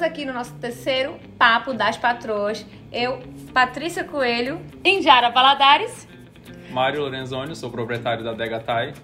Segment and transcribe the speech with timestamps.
[0.00, 2.64] Estamos aqui no nosso terceiro Papo das Patroas.
[2.90, 3.22] Eu,
[3.52, 4.58] Patrícia Coelho.
[4.82, 6.08] Indiara Valadares.
[6.70, 8.94] Mário Lorenzoni, sou proprietário da Degatai.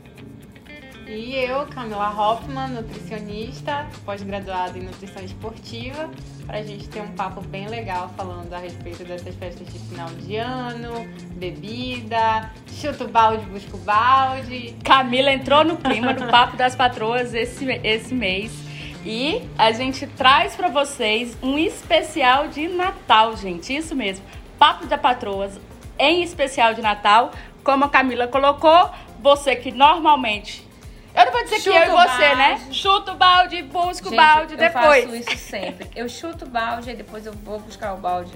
[1.06, 6.08] E eu, Camila Hoffman, nutricionista, pós-graduada em nutrição esportiva,
[6.46, 10.08] para a gente ter um papo bem legal falando a respeito dessas festas de final
[10.08, 14.74] de ano, bebida, chuta o balde, busca o balde.
[14.82, 18.65] Camila entrou no clima do Papo das Patroas esse, esse mês.
[19.08, 23.74] E a gente traz para vocês um especial de Natal, gente.
[23.74, 24.24] Isso mesmo.
[24.58, 25.60] Papo das Patroas
[25.96, 27.30] em especial de Natal.
[27.62, 30.66] Como a Camila colocou, você que normalmente
[31.14, 32.36] eu não vou dizer Chuta que eu e o você, balde.
[32.36, 32.60] né?
[32.70, 35.04] Chuta o balde, busca o balde eu depois.
[35.04, 35.88] faço isso sempre.
[35.96, 38.34] Eu chuto o balde e depois eu vou buscar o balde.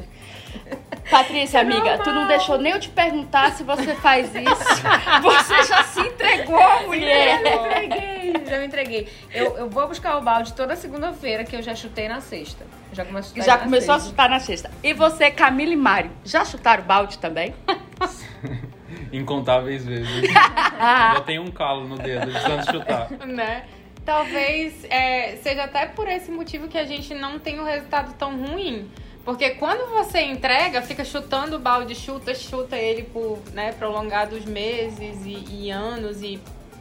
[1.10, 4.80] Patrícia, amiga, tu não deixou nem eu te perguntar se você faz isso.
[5.22, 7.40] Você já se entregou, mulher.
[7.42, 9.08] Já me entreguei, já me entreguei.
[9.34, 12.64] Eu, eu vou buscar o balde toda segunda-feira que eu já chutei na sexta.
[12.90, 14.10] Eu Já, começo a chutar Já começou a sexta.
[14.10, 14.70] chutar na sexta.
[14.84, 17.54] E você, Camila e Mário, já chutaram balde também?
[19.12, 20.30] Incontáveis vezes.
[20.30, 23.10] Já tenho um calo no dedo de tanto chutar.
[23.26, 23.64] né?
[24.04, 28.36] Talvez é, seja até por esse motivo que a gente não tem um resultado tão
[28.36, 28.88] ruim.
[29.24, 35.24] Porque quando você entrega, fica chutando o balde, chuta, chuta ele por né, prolongados meses
[35.24, 36.40] e, e anos e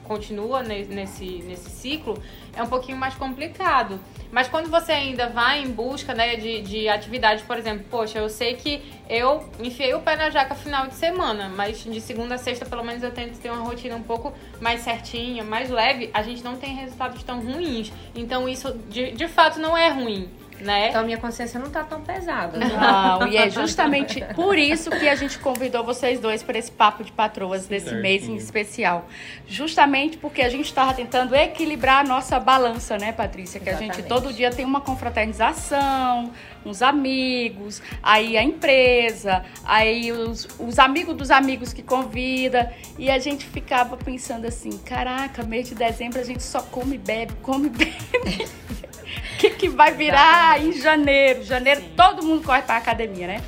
[0.10, 2.20] continua ne- nesse, nesse ciclo,
[2.56, 4.00] é um pouquinho mais complicado.
[4.32, 8.28] Mas quando você ainda vai em busca né, de, de atividades, por exemplo, poxa, eu
[8.28, 12.38] sei que eu enfiei o pé na jaca final de semana, mas de segunda a
[12.40, 16.24] sexta, pelo menos, eu tento ter uma rotina um pouco mais certinha, mais leve, a
[16.24, 17.92] gente não tem resultados tão ruins.
[18.16, 20.28] Então isso, de, de fato, não é ruim,
[20.62, 20.90] né?
[20.90, 22.58] Então minha consciência não tá tão pesada.
[22.58, 27.04] Não, e é justamente por isso que a gente convidou vocês dois para esse papo
[27.04, 28.02] de patroas desse Certinho.
[28.02, 29.08] mês em especial.
[29.48, 33.60] Justamente porque a gente estava tentando equilibrar a nossa balança, né, Patrícia?
[33.60, 34.08] Que a gente Exatamente.
[34.08, 36.32] todo dia tem uma confraternização,
[36.66, 42.74] uns amigos, aí a empresa, aí os, os amigos dos amigos que convida.
[42.98, 46.98] E a gente ficava pensando assim: caraca, mês de dezembro a gente só come e
[46.98, 48.48] bebe, come e bebe.
[49.34, 51.44] O que, que vai virar em janeiro?
[51.44, 53.42] Janeiro todo mundo corre para academia, né?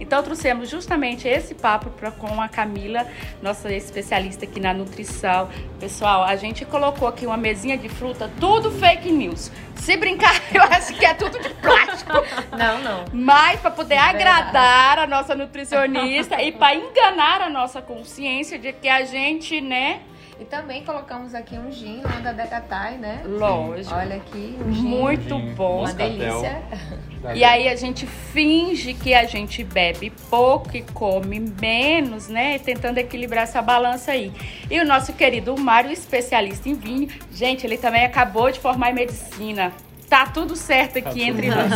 [0.00, 3.06] Então trouxemos justamente esse papo pra, com a Camila,
[3.42, 5.48] nossa especialista aqui na nutrição.
[5.80, 9.50] Pessoal, a gente colocou aqui uma mesinha de fruta, tudo fake news.
[9.76, 12.12] Se brincar, eu acho que é tudo de plástico.
[12.56, 13.04] Não, não.
[13.12, 14.16] Mas para poder Verdade.
[14.16, 20.00] agradar a nossa nutricionista e para enganar a nossa consciência de que a gente, né?
[20.40, 23.22] E também colocamos aqui um gin lá da Decatai, né?
[23.24, 23.92] Lógico.
[23.92, 24.82] Olha aqui, um gin.
[24.82, 25.80] Muito Gin, bom.
[25.80, 26.62] Uma delícia.
[27.20, 32.60] Tá E aí a gente finge que a gente bebe pouco e come menos, né?
[32.60, 34.32] Tentando equilibrar essa balança aí.
[34.70, 38.94] E o nosso querido Mário, especialista em vinho, gente, ele também acabou de formar em
[38.94, 39.72] medicina.
[40.08, 41.72] Tá tudo certo aqui Tá entre nós.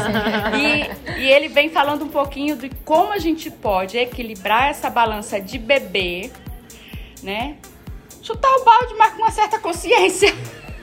[0.57, 5.41] E, e ele vem falando um pouquinho de como a gente pode equilibrar essa balança
[5.41, 6.31] de beber,
[7.23, 7.57] né?
[8.23, 10.33] Chutar o balde, mas com uma certa consciência.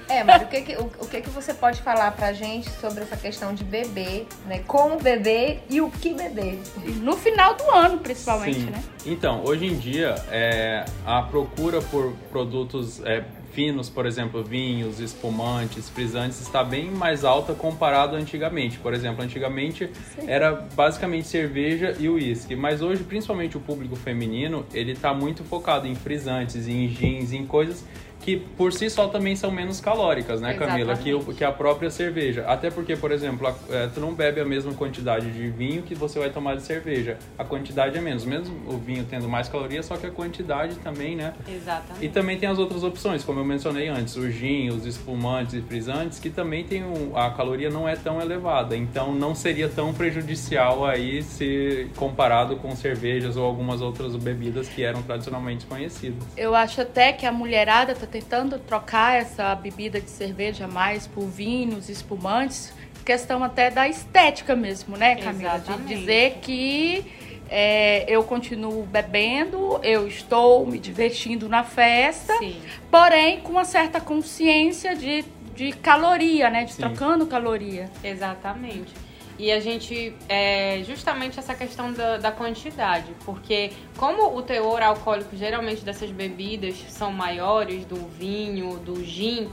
[0.09, 3.03] É, mas o que que, o, o que que você pode falar pra gente sobre
[3.03, 4.63] essa questão de beber, né?
[4.65, 6.59] Como beber e o que beber?
[7.01, 8.71] No final do ano, principalmente, Sim.
[8.71, 8.83] né?
[9.05, 13.23] Então, hoje em dia, é, a procura por produtos é,
[13.59, 18.79] finos, por exemplo, vinhos, espumantes, frisantes, está bem mais alta comparado antigamente.
[18.79, 19.89] Por exemplo, antigamente
[20.25, 25.85] era basicamente cerveja e uísque, mas hoje, principalmente o público feminino, ele está muito focado
[25.85, 27.83] em frisantes, em gins, em coisas
[28.21, 30.95] que por si só também são menos calóricas, né, Camila?
[30.97, 32.43] Que, o- que a própria cerveja.
[32.47, 35.95] Até porque, por exemplo, a- é, tu não bebe a mesma quantidade de vinho que
[35.95, 37.17] você vai tomar de cerveja.
[37.37, 38.25] A quantidade é menos.
[38.25, 41.33] Mesmo o vinho tendo mais calorias, só que a quantidade também, né?
[41.47, 42.05] Exatamente.
[42.05, 45.61] E também tem as outras opções, como eu mencionei antes, o gin, os espumantes e
[45.61, 49.93] frisantes, que também tem um, a caloria não é tão elevada, então não seria tão
[49.93, 56.23] prejudicial aí se comparado com cervejas ou algumas outras bebidas que eram tradicionalmente conhecidas.
[56.35, 61.25] Eu acho até que a mulherada tá tentando trocar essa bebida de cerveja mais por
[61.27, 62.73] vinhos, espumantes,
[63.05, 65.57] questão até da estética mesmo, né, Camila?
[65.57, 65.95] De Exatamente.
[65.95, 67.05] dizer que
[67.49, 72.61] é, eu continuo bebendo, eu estou me divertindo na festa, Sim.
[72.91, 75.25] porém com uma certa consciência de,
[75.55, 76.65] de caloria, né?
[76.65, 76.83] De Sim.
[76.83, 77.89] trocando caloria.
[78.03, 78.93] Exatamente.
[79.39, 85.33] E a gente, é justamente essa questão da, da quantidade, porque como o teor alcoólico
[85.37, 89.49] geralmente dessas bebidas são maiores, do vinho, do gin,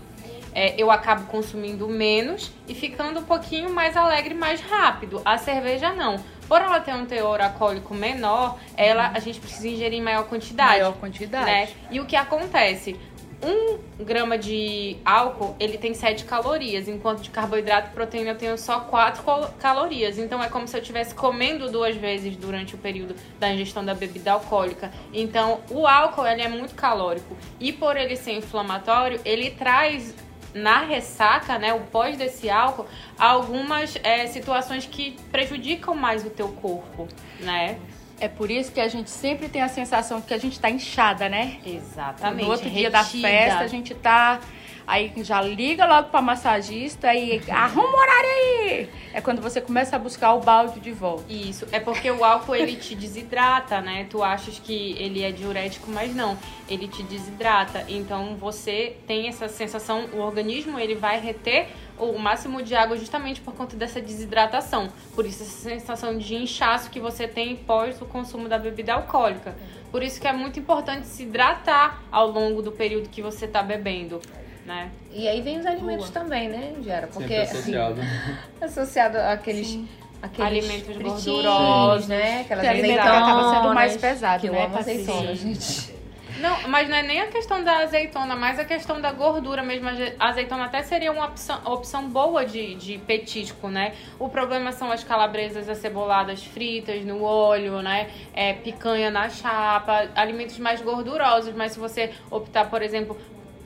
[0.53, 5.23] é, eu acabo consumindo menos e ficando um pouquinho mais alegre mais rápido.
[5.25, 6.17] A cerveja não.
[6.49, 10.81] Por ela ter um teor alcoólico menor, ela a gente precisa ingerir em maior quantidade.
[10.81, 11.45] Maior quantidade.
[11.45, 11.69] né?
[11.91, 12.99] E o que acontece?
[13.43, 18.59] Um grama de álcool, ele tem 7 calorias, enquanto de carboidrato e proteína eu tenho
[18.59, 19.23] só 4
[19.59, 20.19] calorias.
[20.19, 23.95] Então é como se eu estivesse comendo duas vezes durante o período da ingestão da
[23.95, 24.91] bebida alcoólica.
[25.13, 30.15] Então o álcool ele é muito calórico e por ele ser inflamatório, ele traz
[30.55, 32.87] na ressaca, né, o pós desse álcool,
[33.19, 37.07] algumas é, situações que prejudicam mais o teu corpo,
[37.41, 37.79] né?
[38.19, 40.71] É por isso que a gente sempre tem a sensação de que a gente tá
[40.71, 41.59] inchada, né?
[41.65, 42.45] Exatamente.
[42.45, 44.41] No outro dia da festa, a gente tá.
[44.87, 48.89] Aí já liga logo pra massagista e arruma o horário aí.
[49.13, 51.25] É quando você começa a buscar o balde de volta.
[51.29, 54.07] Isso, é porque o álcool ele te desidrata, né?
[54.09, 56.39] Tu achas que ele é diurético, mas não.
[56.69, 57.85] Ele te desidrata.
[57.89, 63.41] Então você tem essa sensação, o organismo ele vai reter o máximo de água justamente
[63.41, 64.89] por conta dessa desidratação.
[65.15, 69.55] Por isso essa sensação de inchaço que você tem pós o consumo da bebida alcoólica.
[69.91, 73.63] Por isso que é muito importante se hidratar ao longo do período que você está
[73.63, 74.21] bebendo.
[74.65, 74.91] Né?
[75.13, 76.25] E aí vem os alimentos Boa.
[76.25, 77.07] também, né, Gera?
[77.07, 78.01] Porque associado.
[78.01, 79.79] Assim, associado àqueles
[80.21, 82.41] Aqueles alimentos gordurosos, né?
[82.41, 84.59] Aquelas que azeitonas, acaba sendo mais pesado, que né?
[84.59, 85.96] Eu amo azeitona, gente.
[86.41, 89.89] Não, mas não é nem a questão da azeitona, mas a questão da gordura mesmo.
[90.19, 93.95] A azeitona até seria uma opção, opção boa de, de petisco, né?
[94.19, 98.11] O problema são as calabresas aceboladas fritas no óleo, né?
[98.35, 101.55] É, picanha na chapa, alimentos mais gordurosos.
[101.55, 103.17] Mas se você optar, por exemplo,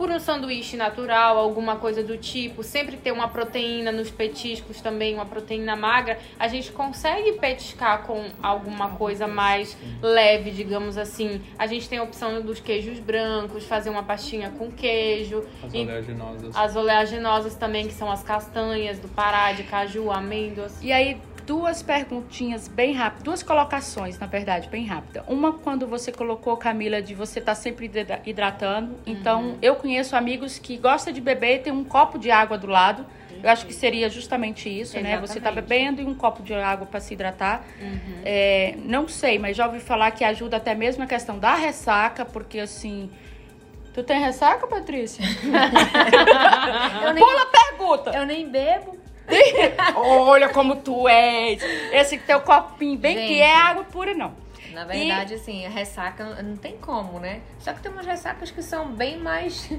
[0.00, 5.12] por um sanduíche natural, alguma coisa do tipo, sempre ter uma proteína nos petiscos também,
[5.12, 11.42] uma proteína magra, a gente consegue petiscar com alguma coisa mais leve, digamos assim.
[11.58, 15.44] A gente tem a opção dos queijos brancos, fazer uma pastinha com queijo.
[15.62, 16.56] As oleaginosas.
[16.56, 20.82] As oleaginosas também, que são as castanhas do Pará, de caju, amêndoas.
[20.82, 21.20] E aí,
[21.50, 25.24] duas perguntinhas bem rápidas, duas colocações, na verdade, bem rápida.
[25.26, 27.90] Uma quando você colocou, Camila, de você estar tá sempre
[28.24, 28.94] hidratando.
[29.04, 29.58] Então, uhum.
[29.60, 33.04] eu conheço amigos que gostam de beber e tem um copo de água do lado.
[33.42, 35.22] Eu acho que seria justamente isso, Exatamente.
[35.22, 35.26] né?
[35.26, 37.64] Você tá bebendo e um copo de água para se hidratar.
[37.80, 38.22] Uhum.
[38.24, 42.24] É, não sei, mas já ouvi falar que ajuda até mesmo a questão da ressaca,
[42.24, 43.10] porque assim.
[43.92, 45.24] Tu tem ressaca, Patrícia?
[47.12, 48.10] nem, Pula pergunta!
[48.16, 48.99] Eu nem bebo.
[49.96, 51.62] Olha como tu és.
[51.92, 54.32] Esse teu copinho bem Gente, que é água pura, não.
[54.72, 55.36] Na verdade, e...
[55.36, 57.40] assim, a ressaca não tem como, né?
[57.58, 59.70] Só que tem umas ressacas que são bem mais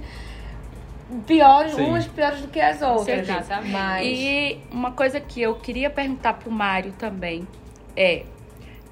[1.26, 1.86] piores, Sim.
[1.86, 3.28] umas piores do que as outras.
[3.70, 4.08] Mas...
[4.08, 7.48] E uma coisa que eu queria perguntar pro Mário também
[7.96, 8.26] é: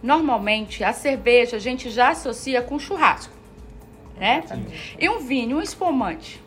[0.02, 3.34] normalmente a cerveja a gente já associa com churrasco,
[4.18, 4.44] né?
[4.48, 4.66] Sim.
[4.98, 6.42] E um vinho, um espumante.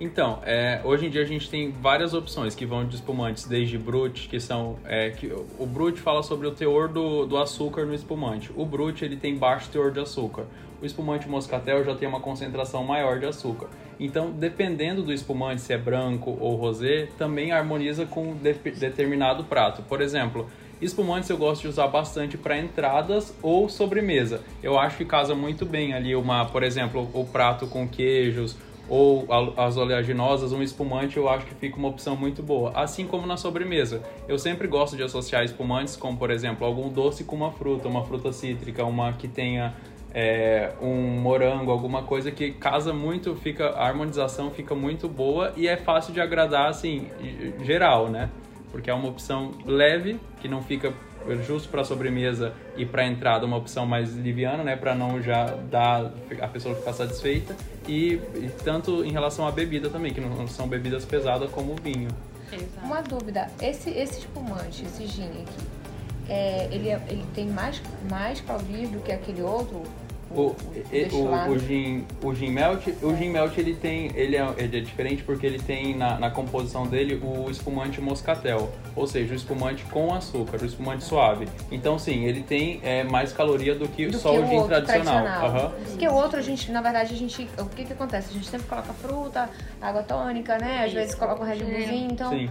[0.00, 3.78] Então, é, hoje em dia a gente tem várias opções que vão de espumantes, desde
[3.78, 4.76] Brut, que são.
[4.84, 8.50] É, que, o Brut fala sobre o teor do, do açúcar no espumante.
[8.56, 10.46] O Brut ele tem baixo teor de açúcar.
[10.82, 13.68] O espumante Moscatel já tem uma concentração maior de açúcar.
[13.98, 19.82] Então, dependendo do espumante, se é branco ou rosé, também harmoniza com de, determinado prato.
[19.82, 20.50] Por exemplo,
[20.82, 24.42] espumantes eu gosto de usar bastante para entradas ou sobremesa.
[24.62, 28.56] Eu acho que casa muito bem ali uma, por exemplo, o prato com queijos
[28.88, 29.26] ou
[29.56, 32.72] as oleaginosas, um espumante eu acho que fica uma opção muito boa.
[32.74, 34.02] Assim como na sobremesa.
[34.28, 38.04] Eu sempre gosto de associar espumantes como, por exemplo, algum doce com uma fruta, uma
[38.04, 39.74] fruta cítrica, uma que tenha
[40.14, 45.66] é, um morango, alguma coisa que casa muito, fica a harmonização fica muito boa e
[45.66, 47.08] é fácil de agradar assim,
[47.62, 48.30] geral, né?
[48.70, 50.92] Porque é uma opção leve, que não fica
[51.46, 56.12] justo para sobremesa e para entrada uma opção mais liviana, né, para não já dar
[56.40, 57.56] a pessoa ficar satisfeita
[57.88, 61.76] e, e, tanto em relação à bebida também, que não são bebidas pesadas como o
[61.76, 62.08] vinho.
[62.52, 62.84] Exato.
[62.86, 65.66] Uma dúvida, esse esse espumante, esse gin aqui,
[66.28, 69.82] é, ele, é, ele tem mais mais calorias do que aquele outro?
[70.34, 70.56] O, o,
[71.16, 74.80] o, o, gin, o gin melt, o gin melt ele tem, ele é, ele é
[74.80, 79.84] diferente porque ele tem na, na composição dele o espumante moscatel, ou seja, o espumante
[79.84, 81.46] com açúcar, o espumante suave.
[81.70, 85.22] Então sim, ele tem é, mais caloria do que do só que o gin tradicional.
[85.22, 85.64] tradicional.
[85.64, 85.84] Uhum.
[85.90, 88.30] Porque o outro a gente, na verdade, a gente, o que que acontece?
[88.30, 89.48] A gente sempre coloca fruta,
[89.80, 90.84] água tônica, né?
[90.84, 92.48] Às vezes coloca um Red Bullzinho, então sim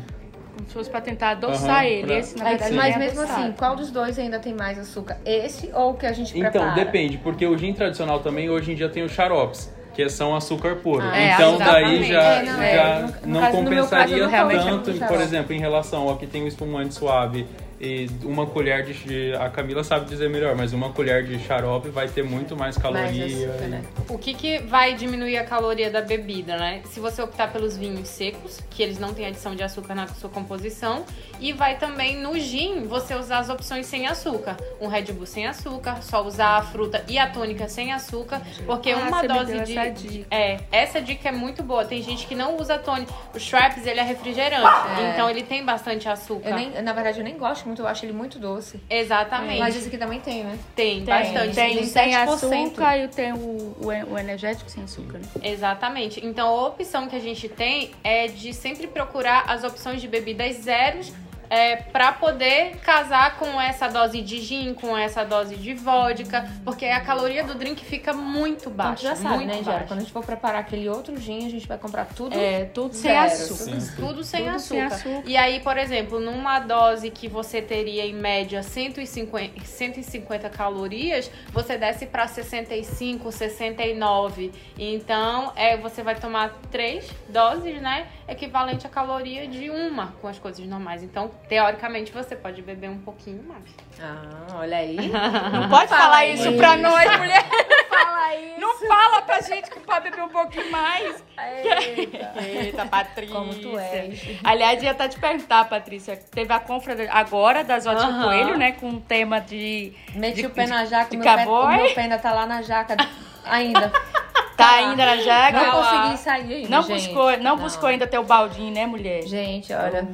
[0.55, 2.07] como se fosse para tentar adoçar uhum, ele.
[2.07, 2.17] Pra...
[2.17, 5.17] Esse, na verdade, Mas mesmo assim, qual dos dois ainda tem mais açúcar?
[5.25, 6.71] Esse ou o que a gente então, prepara?
[6.71, 9.71] Então, depende, porque o gin tradicional também hoje em dia tem os xaropes.
[9.93, 11.03] Que são açúcar puro.
[11.03, 13.01] Ah, então, é, daí já, é, não, já é.
[13.01, 16.95] não, não caso, compensaria caso, tanto, por exemplo, em relação ao que tem o espumante
[16.95, 17.45] suave
[17.83, 21.89] e uma colher de, de- A Camila sabe dizer melhor, mas uma colher de xarope
[21.89, 23.03] vai ter muito mais caloria.
[23.27, 23.81] Mais açúcar, né?
[24.09, 26.81] O que, que vai diminuir a caloria da bebida, né?
[26.85, 30.29] Se você optar pelos vinhos secos, que eles não têm adição de açúcar na sua
[30.29, 31.03] composição,
[31.39, 34.55] e vai também no gin você usar as opções sem açúcar.
[34.79, 38.91] Um Red Bull sem açúcar, só usar a fruta e a tônica sem açúcar, porque
[38.91, 40.27] Ah, uma dose de essa dica.
[40.31, 41.83] é, essa dica é muito boa.
[41.83, 43.11] Tem gente que não usa tônica.
[43.35, 44.63] O Schweppes, ele é refrigerante,
[45.01, 45.11] É.
[45.11, 46.49] então ele tem bastante açúcar.
[46.49, 48.79] Eu nem, na verdade, eu nem gosto muito, eu acho ele muito doce.
[48.89, 49.59] Exatamente.
[49.59, 50.57] Mas esse aqui também tem, né?
[50.75, 51.55] tem, Tem, bastante.
[51.55, 52.27] tem, tem sem 7%.
[52.33, 55.25] açúcar e tem o, o, o energético sem açúcar, né?
[55.41, 56.25] Exatamente.
[56.25, 60.55] Então a opção que a gente tem é de sempre procurar as opções de bebidas
[60.57, 61.11] zeros
[61.53, 66.85] é, para poder casar com essa dose de gin, com essa dose de vodka, porque
[66.85, 68.95] a caloria do drink fica muito Então, baixa.
[68.95, 69.77] tu já sabe, muito né, Jara?
[69.79, 69.87] baixa.
[69.93, 70.21] Qusem açúcar.
[70.25, 73.25] preparar aquele outro gin, a gente vai comprar tudo É, tudo sem zero.
[73.25, 73.63] açúcar.
[73.79, 73.95] Sim.
[73.95, 74.95] Tudo sem Tudo sem açúcar.
[74.95, 75.29] açúcar.
[75.29, 81.77] E aí, por exemplo, numa dose que você teria em média 150, 150 calorias, você
[81.77, 84.51] desce para 65, 69.
[84.79, 88.07] Então, é, você vai tomar três doses, né?
[88.27, 91.03] Equivalente à caloria de uma com as coisas normais.
[91.03, 93.63] Então, teoricamente, você pode beber um pouquinho mais.
[94.01, 94.95] Ah, olha aí.
[94.95, 96.57] Não pode Fala falar isso isso.
[96.57, 97.43] pra nós, mulher.
[97.89, 98.59] Fala isso.
[98.61, 101.23] Não fala pra gente que pode beber um pouquinho mais.
[101.37, 102.33] Eita.
[102.41, 103.35] Eita, Patrícia.
[103.35, 104.39] Como tu és.
[104.43, 106.15] Aliás, ia até te perguntar, Patrícia.
[106.15, 108.23] Teve a confra agora das Ótimas Aham.
[108.23, 108.71] Coelho, né?
[108.71, 109.93] Com o tema de.
[110.15, 111.73] Meti de- o pé na jaca, de o meu, pé, cowboy?
[111.75, 112.95] o meu pé ainda tá lá na jaca
[113.43, 113.91] ainda.
[114.65, 115.61] Tá ainda na jaga.
[115.61, 116.01] Não lá.
[116.01, 117.07] consegui sair ainda, Não gente.
[117.07, 119.23] buscou, não, buscou ainda teu baldinho, né, mulher?
[119.23, 120.07] Gente, olha.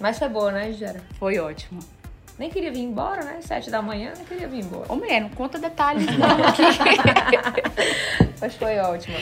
[0.00, 1.00] Mas foi boa, né, Jara?
[1.18, 1.80] Foi ótimo.
[2.36, 3.36] Nem queria vir embora, né?
[3.42, 4.86] Sete da manhã, não queria vir embora.
[4.88, 6.26] Ô, mulher, não conta detalhes, não.
[8.40, 9.16] Mas foi ótimo.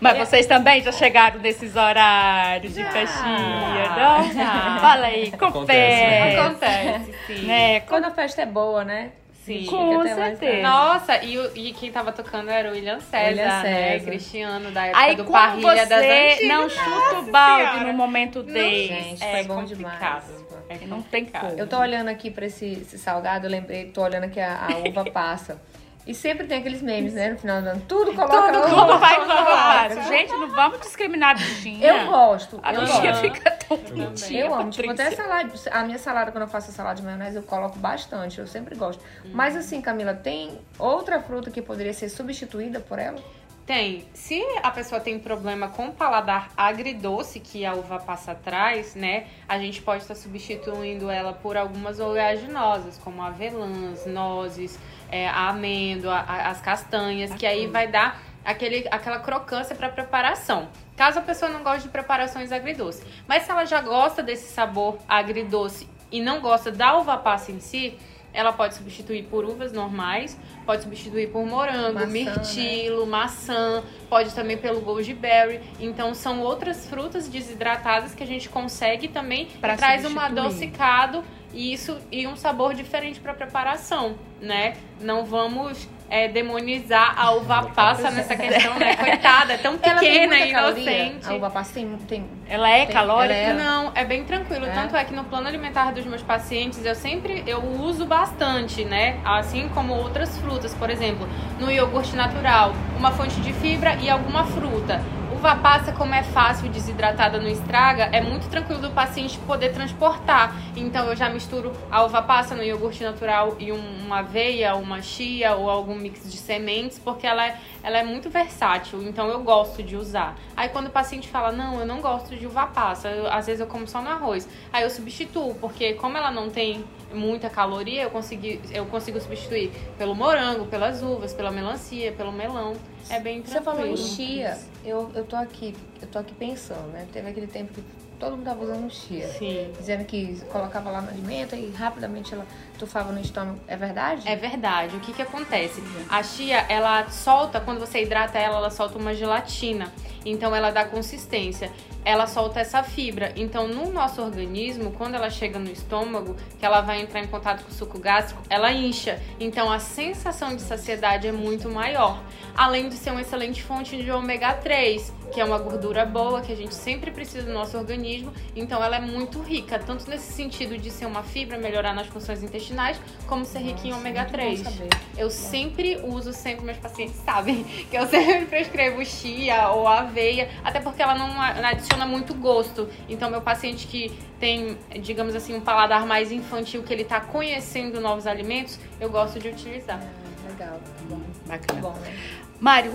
[0.00, 4.32] Mas vocês também já chegaram nesses horários de festinha, não?
[4.32, 4.78] Já.
[4.80, 5.52] Fala aí, Acontece.
[5.52, 6.36] confere.
[6.40, 7.46] Acontece, sim.
[7.46, 7.80] Né?
[7.80, 9.10] Quando a festa é boa, né?
[9.46, 9.66] Sim.
[9.66, 10.62] Com certeza.
[10.62, 13.62] Nossa, e, o- e quem tava tocando era o William César, William né?
[13.62, 14.04] César.
[14.10, 16.48] Cristiano, da época Aí do Parrilha das você Antigas.
[16.48, 17.86] não chuta o balde Senhora.
[17.86, 20.24] no momento desse, Gente, é foi bom complicado.
[20.26, 20.46] demais.
[20.68, 21.52] É não tem como.
[21.56, 24.78] Eu tô olhando aqui pra esse, esse salgado, eu lembrei, tô olhando aqui a, a
[24.88, 25.62] uva passa.
[26.06, 27.30] E sempre tem aqueles memes, né?
[27.30, 27.82] No final do ano.
[27.88, 30.02] Tudo coloca Tudo, uva tudo vai fácil.
[30.04, 31.84] Gente, não vamos discriminar a bichinha.
[31.84, 32.60] Eu gosto.
[32.62, 35.24] A eu bichinha fica tão bonitinha, Eu amo, tipo, até Patrícia.
[35.24, 38.46] salada, a minha salada, quando eu faço a salada de maionese, eu coloco bastante, eu
[38.46, 39.02] sempre gosto.
[39.32, 43.18] Mas assim, Camila, tem outra fruta que poderia ser substituída por ela?
[43.66, 44.04] Tem.
[44.14, 49.26] Se a pessoa tem problema com paladar agridoce, que a uva passa atrás, né?
[49.48, 54.78] A gente pode estar substituindo ela por algumas oleaginosas, como avelãs, nozes,
[55.10, 60.68] é, a amêndoa, a- as castanhas, que aí vai dar aquele, aquela crocância para preparação.
[60.96, 63.04] Caso a pessoa não goste de preparações agridoces.
[63.28, 67.60] Mas se ela já gosta desse sabor agridoce e não gosta da uva passa em
[67.60, 67.98] si,
[68.32, 74.58] ela pode substituir por uvas normais, pode substituir por morango, Maçã, mirtilo, maçã, pode também
[74.58, 75.60] pelo goji berry.
[75.80, 81.24] Então são outras frutas desidratadas que a gente consegue também Pra traz um adocicado
[81.56, 84.74] e isso e um sabor diferente para preparação, né?
[85.00, 88.94] Não vamos é, demonizar a uva passa nessa questão, né?
[88.94, 90.82] Coitada, é tão pequena e caloria?
[91.08, 91.26] inocente.
[91.28, 93.34] A uva passa tem, tem Ela é Tem- calórica?
[93.34, 94.66] ela é- Não, é bem tranquilo.
[94.66, 94.70] É?
[94.70, 99.18] Tanto é que no plano alimentar dos meus pacientes eu sempre eu uso bastante, né?
[99.24, 101.26] Assim como outras frutas, por exemplo,
[101.58, 105.02] no iogurte natural, uma fonte de fibra e alguma fruta.
[105.36, 110.56] Uva passa, como é fácil desidratada não estraga, é muito tranquilo do paciente poder transportar.
[110.74, 115.02] Então eu já misturo a uva passa no iogurte natural e um- uma aveia, uma
[115.02, 119.02] chia ou algum mix de sementes, porque ela é, ela é muito versátil.
[119.06, 120.34] Então eu gosto de usar.
[120.56, 123.60] Aí quando o paciente fala, não, eu não gosto de uva passa, eu- às vezes
[123.60, 124.48] eu como só no arroz.
[124.72, 129.70] Aí eu substituo, porque como ela não tem muita caloria, eu, consegui, eu consigo substituir
[129.96, 132.74] pelo morango, pelas uvas, pela melancia, pelo melão.
[133.08, 133.92] É bem Você falou tranquilo.
[133.94, 137.06] em chia, eu, eu tô aqui, eu tô aqui pensando, né?
[137.12, 137.82] Teve aquele tempo que
[138.18, 139.28] todo mundo tava usando chia.
[139.28, 139.72] Sim.
[139.78, 142.46] Dizendo que colocava lá no alimento e rapidamente ela
[142.78, 143.60] tufava no estômago.
[143.68, 144.26] É verdade?
[144.28, 144.96] É verdade.
[144.96, 145.82] O que que acontece?
[146.08, 149.92] A chia, ela solta, quando você hidrata ela, ela solta uma gelatina.
[150.26, 151.70] Então ela dá consistência.
[152.04, 153.32] Ela solta essa fibra.
[153.36, 157.64] Então no nosso organismo, quando ela chega no estômago, que ela vai entrar em contato
[157.64, 159.20] com o suco gástrico, ela incha.
[159.38, 162.20] Então a sensação de saciedade é muito maior.
[162.56, 166.52] Além de ser uma excelente fonte de ômega 3, que é uma gordura boa que
[166.52, 168.32] a gente sempre precisa no nosso organismo.
[168.54, 172.42] Então ela é muito rica, tanto nesse sentido de ser uma fibra, melhorar nas funções
[172.42, 174.60] intestinais, como ser rica em ômega Muito bom 3.
[174.60, 174.88] saber.
[175.16, 180.48] Eu sempre uso, sempre meus pacientes sabem que eu sempre prescrevo chia ou aveia aveia,
[180.64, 182.88] até porque ela não adiciona muito gosto.
[183.08, 188.00] Então, meu paciente que tem, digamos assim, um paladar mais infantil, que ele está conhecendo
[188.00, 190.00] novos alimentos, eu gosto de utilizar.
[190.00, 191.20] É, legal, bom.
[191.46, 191.80] Bacana.
[191.80, 192.16] Bom, né?
[192.58, 192.92] Mário,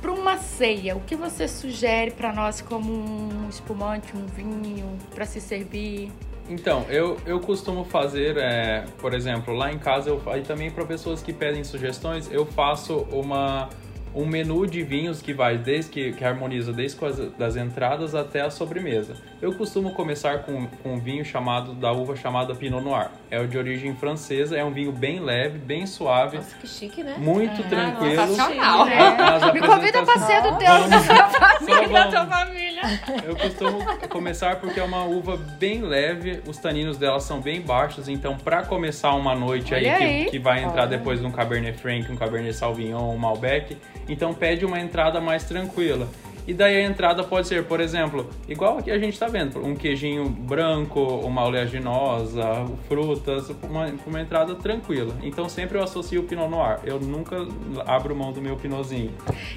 [0.00, 5.26] para uma ceia, o que você sugere para nós como um espumante, um vinho para
[5.26, 6.10] se servir?
[6.48, 10.84] Então, eu, eu costumo fazer, é, por exemplo, lá em casa, eu, e também para
[10.86, 13.68] pessoas que pedem sugestões, eu faço uma,
[14.16, 18.40] um menu de vinhos que vai desde que, que harmoniza desde as das entradas até
[18.40, 19.14] a sobremesa.
[19.42, 23.08] Eu costumo começar com, com um vinho chamado da uva chamada Pinot Noir.
[23.30, 26.38] É o de origem francesa, é um vinho bem leve, bem suave.
[26.38, 27.14] Nossa, que chique, né?
[27.18, 28.16] Muito Ah, tranquilo.
[28.26, 28.86] sensacional.
[28.86, 28.96] né?
[28.98, 31.88] As Me convida pra ser do teu, da sua família.
[31.88, 32.82] da tua família.
[33.26, 38.08] Eu costumo começar porque é uma uva bem leve, os taninos dela são bem baixos,
[38.08, 40.24] então para começar uma noite aí, Olha que, aí.
[40.30, 40.96] que vai entrar Olha.
[40.96, 43.76] depois de um Cabernet Franc, um Cabernet Sauvignon, um Malbec,
[44.08, 46.08] então pede uma entrada mais tranquila.
[46.46, 49.74] E daí a entrada pode ser, por exemplo, igual que a gente tá vendo, um
[49.74, 52.44] queijinho branco, uma oleaginosa,
[52.86, 55.12] frutas, uma, uma entrada tranquila.
[55.24, 56.78] Então sempre eu associo o Pinot Noir.
[56.84, 57.36] Eu nunca
[57.84, 59.12] abro mão do meu Pinotzinho.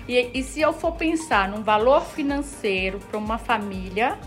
[0.07, 4.17] E, e se eu for pensar num valor financeiro para uma família,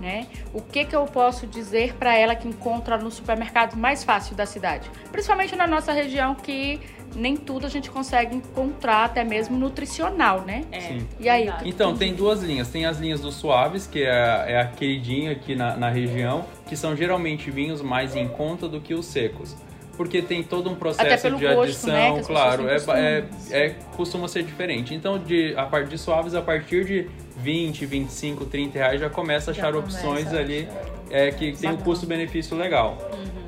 [0.00, 0.26] né?
[0.52, 4.46] O que que eu posso dizer para ela que encontra no supermercado mais fácil da
[4.46, 4.90] cidade?
[5.10, 6.80] Principalmente na nossa região que
[7.14, 10.64] nem tudo a gente consegue encontrar, até mesmo nutricional, né?
[10.72, 11.08] É, Sim.
[11.18, 11.68] E aí, verdade.
[11.68, 12.68] Então, tem duas linhas.
[12.68, 16.76] Tem as linhas dos suaves, que é, é a queridinha aqui na, na região, que
[16.76, 19.56] são geralmente vinhos mais em conta do que os secos.
[19.96, 23.76] Porque tem todo um processo de gosto, adição, né, que as claro, é, é, é-
[23.96, 24.92] costuma ser diferente.
[24.92, 27.08] Então, de, a parte de suaves, a partir de
[27.44, 30.94] 20, 25, 30 reais já começa a achar começa opções a ali achar.
[31.10, 32.96] é, que tem um custo-benefício legal.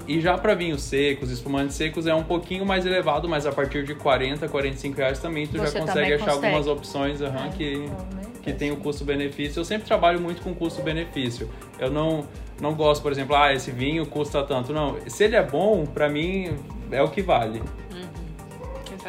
[0.07, 3.85] E já para vinhos secos, espumantes secos, é um pouquinho mais elevado, mas a partir
[3.85, 6.47] de 40, 45 reais também tu Você já consegue achar consegue.
[6.47, 7.91] algumas opções aham, que, né?
[8.43, 9.59] que tem o custo-benefício.
[9.61, 11.51] Eu sempre trabalho muito com custo-benefício.
[11.79, 12.25] Eu não,
[12.61, 14.73] não gosto, por exemplo, ah, esse vinho custa tanto.
[14.73, 16.55] Não, se ele é bom, pra mim
[16.93, 17.61] é o que vale.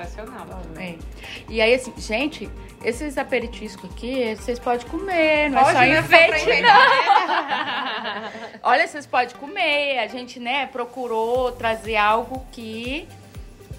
[0.05, 0.45] Sensacional.
[0.75, 0.95] Né?
[0.95, 1.43] É.
[1.49, 2.49] E aí, assim, gente,
[2.83, 5.99] esses aperitiscos aqui, vocês podem comer, não é só Pode, né?
[5.99, 8.31] enfeite, Pra não.
[8.63, 9.99] Olha, vocês podem comer.
[9.99, 13.07] A gente, né, procurou trazer algo que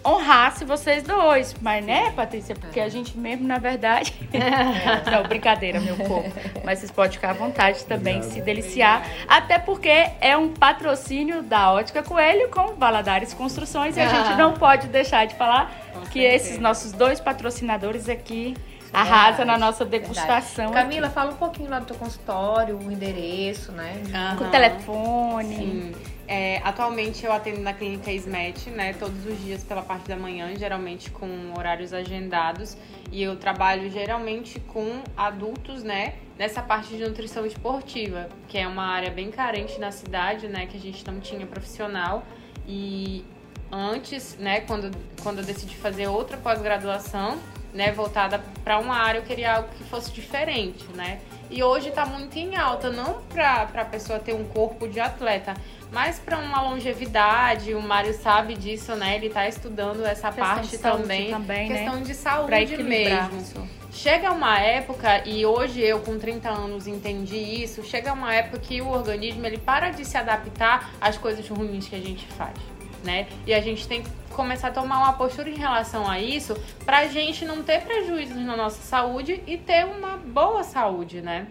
[0.04, 1.54] honrasse vocês dois.
[1.60, 2.54] Mas, né, Patrícia?
[2.54, 4.14] Porque a gente mesmo, na verdade.
[5.10, 6.32] não, brincadeira, meu povo.
[6.64, 8.34] Mas vocês podem ficar à vontade também, Obrigado.
[8.34, 9.06] se deliciar.
[9.26, 13.96] Até porque é um patrocínio da Ótica Coelho com Valadares Construções.
[13.96, 16.34] E a gente não pode deixar de falar Com que certeza.
[16.36, 18.54] esses nossos dois patrocinadores aqui
[18.92, 20.70] arrasam na nossa degustação.
[20.72, 24.00] Camila, fala um pouquinho lá do teu consultório, o endereço, né?
[24.02, 24.36] aqui.
[24.36, 24.50] Com Aham.
[24.50, 25.56] telefone.
[25.56, 25.94] Sim.
[26.30, 28.92] É, atualmente eu atendo na clínica SMET, né?
[28.92, 32.76] Todos os dias pela parte da manhã, geralmente com horários agendados.
[33.10, 36.16] E eu trabalho geralmente com adultos, né?
[36.38, 40.66] Nessa parte de nutrição esportiva, que é uma área bem carente na cidade, né?
[40.66, 42.22] Que a gente não tinha profissional.
[42.66, 43.24] E
[43.72, 44.60] antes, né?
[44.60, 47.38] Quando, quando eu decidi fazer outra pós-graduação,
[47.72, 47.90] né?
[47.92, 51.20] Voltada para uma área, eu queria algo que fosse diferente, né?
[51.50, 55.54] E hoje tá muito em alta, não pra, pra pessoa ter um corpo de atleta,
[55.90, 57.74] mas para uma longevidade.
[57.74, 59.16] O Mário sabe disso, né?
[59.16, 61.30] Ele tá estudando essa Questão parte de também.
[61.30, 61.76] também, né?
[61.78, 63.40] questão de Pra saúde mesmo.
[63.40, 63.68] isso.
[63.90, 68.80] Chega uma época, e hoje eu com 30 anos entendi isso, chega uma época que
[68.82, 72.54] o organismo ele para de se adaptar às coisas ruins que a gente faz,
[73.02, 73.26] né?
[73.46, 77.08] E a gente tem que começar a tomar uma postura em relação a isso pra
[77.08, 81.48] gente não ter prejuízos na nossa saúde e ter uma boa saúde, né?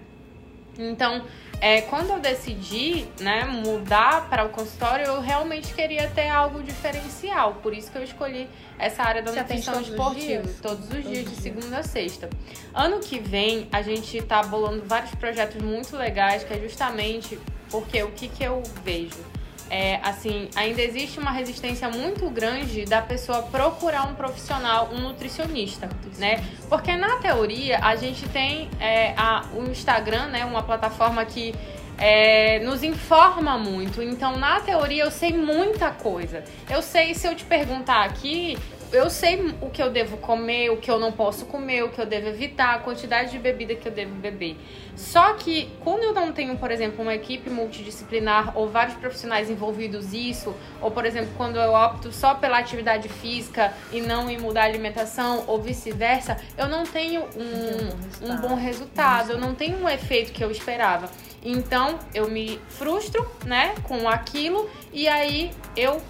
[0.80, 1.26] Então,
[1.60, 7.56] é, quando eu decidi né, mudar para o consultório, eu realmente queria ter algo diferencial.
[7.62, 8.48] Por isso que eu escolhi
[8.80, 10.44] essa área da Você nutrição os esportiva.
[10.62, 12.30] Todos os Todos dias, de segunda a sexta.
[12.74, 17.38] Ano que vem, a gente tá bolando vários projetos muito legais, que é justamente
[17.70, 19.37] porque o que, que eu vejo?
[19.70, 25.90] É, assim, ainda existe uma resistência muito grande da pessoa procurar um profissional, um nutricionista,
[26.18, 26.44] né?
[26.70, 30.46] Porque na teoria a gente tem é, a, o Instagram, né?
[30.46, 31.54] Uma plataforma que
[31.98, 34.02] é, nos informa muito.
[34.02, 36.44] Então, na teoria, eu sei muita coisa.
[36.70, 38.58] Eu sei, se eu te perguntar aqui,
[38.92, 42.00] eu sei o que eu devo comer, o que eu não posso comer, o que
[42.00, 44.58] eu devo evitar, a quantidade de bebida que eu devo beber.
[44.96, 50.12] Só que quando eu não tenho, por exemplo, uma equipe multidisciplinar ou vários profissionais envolvidos
[50.12, 54.64] nisso, ou por exemplo, quando eu opto só pela atividade física e não em mudar
[54.64, 59.90] a alimentação, ou vice-versa, eu não tenho um, um bom resultado, eu não tenho um
[59.90, 61.10] efeito que eu esperava.
[61.44, 66.02] Então eu me frustro, né, com aquilo e aí eu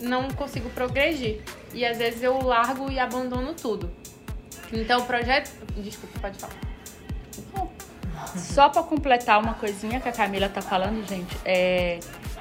[0.00, 1.40] não consigo progredir.
[1.74, 3.90] E às vezes eu largo e abandono tudo.
[4.72, 5.50] Então o projeto.
[5.76, 6.54] Desculpa, pode falar.
[8.36, 11.98] Só para completar uma coisinha que a Camila tá falando, gente, é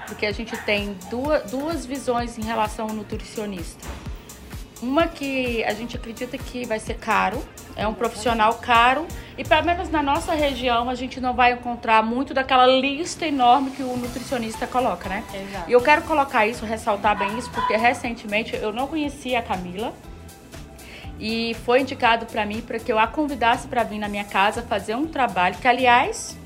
[0.07, 3.87] porque a gente tem duas, duas visões em relação ao nutricionista.
[4.81, 7.43] Uma que a gente acredita que vai ser caro,
[7.75, 12.03] é um profissional caro, e pelo menos na nossa região a gente não vai encontrar
[12.03, 15.23] muito daquela lista enorme que o nutricionista coloca, né?
[15.33, 15.69] Exato.
[15.69, 19.93] E eu quero colocar isso, ressaltar bem isso, porque recentemente eu não conhecia a Camila
[21.19, 24.61] e foi indicado para mim para que eu a convidasse para vir na minha casa
[24.61, 26.37] fazer um trabalho que, aliás,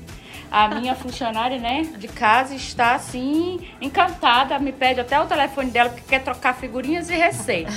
[0.50, 5.90] a minha funcionária, né, de casa está assim encantada, me pede até o telefone dela
[5.90, 7.74] porque quer trocar figurinhas e receitas.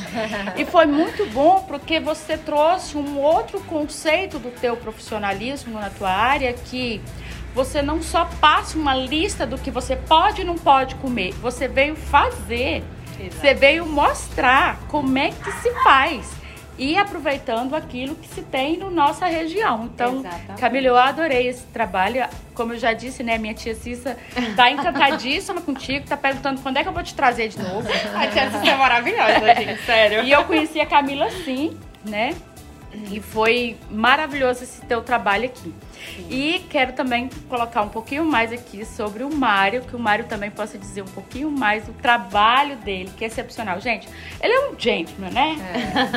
[0.57, 6.09] e foi muito bom porque você trouxe um outro conceito do teu profissionalismo na tua
[6.09, 7.01] área que
[7.53, 11.67] você não só passa uma lista do que você pode e não pode comer, você
[11.67, 12.83] veio fazer.
[13.19, 13.35] Exato.
[13.35, 16.40] Você veio mostrar como é que se faz
[16.81, 19.85] e aproveitando aquilo que se tem na nossa região.
[19.93, 20.59] Então, Exatamente.
[20.59, 22.27] Camila, eu adorei esse trabalho.
[22.55, 24.17] Como eu já disse, né, minha tia Cissa
[24.55, 27.87] tá encantadíssima contigo, tá perguntando quando é que eu vou te trazer de novo.
[28.15, 30.23] A tia Cissa é maravilhosa, gente, sério.
[30.23, 32.33] E eu conheci a Camila sim, né?
[33.11, 35.73] E foi maravilhoso esse teu trabalho aqui.
[36.29, 40.49] E quero também colocar um pouquinho mais aqui sobre o Mário, que o Mário também
[40.51, 43.79] possa dizer um pouquinho mais do trabalho dele, que é excepcional.
[43.79, 44.07] Gente,
[44.41, 45.55] ele é um gentleman, né?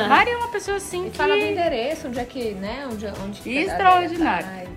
[0.05, 1.17] O Mário é uma pessoa assim E que...
[1.17, 2.87] fala do endereço, onde é que, né?
[2.91, 4.47] Onde, onde que Extraordinário.
[4.49, 4.67] Ai,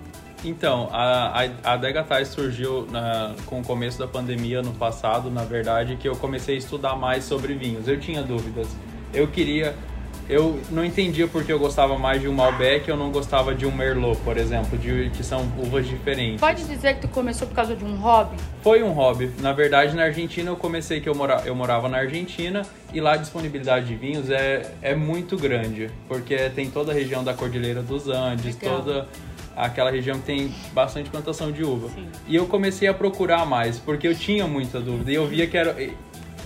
[0.45, 5.43] Então, a, a, a Degatais surgiu na- com o começo da pandemia no passado, na
[5.45, 7.89] verdade, que eu comecei a estudar mais sobre vinhos.
[7.89, 8.69] Eu tinha dúvidas.
[9.13, 9.75] Eu queria.
[10.29, 13.64] Eu não entendia porque eu gostava mais de um Malbec e eu não gostava de
[13.64, 16.38] um Merlot, por exemplo, de, que são uvas diferentes.
[16.38, 18.37] Pode dizer que tu começou por causa de um hobby?
[18.62, 19.33] Foi um hobby.
[19.41, 22.62] Na verdade, na Argentina eu comecei que eu, mora, eu morava na Argentina
[22.93, 27.25] e lá a disponibilidade de vinhos é, é muito grande, porque tem toda a região
[27.25, 28.83] da Cordilheira dos Andes, Legal.
[28.83, 29.09] toda
[29.57, 31.88] aquela região que tem bastante plantação de uva.
[31.88, 32.07] Sim.
[32.29, 35.57] E eu comecei a procurar mais, porque eu tinha muita dúvida e eu via que
[35.57, 35.75] era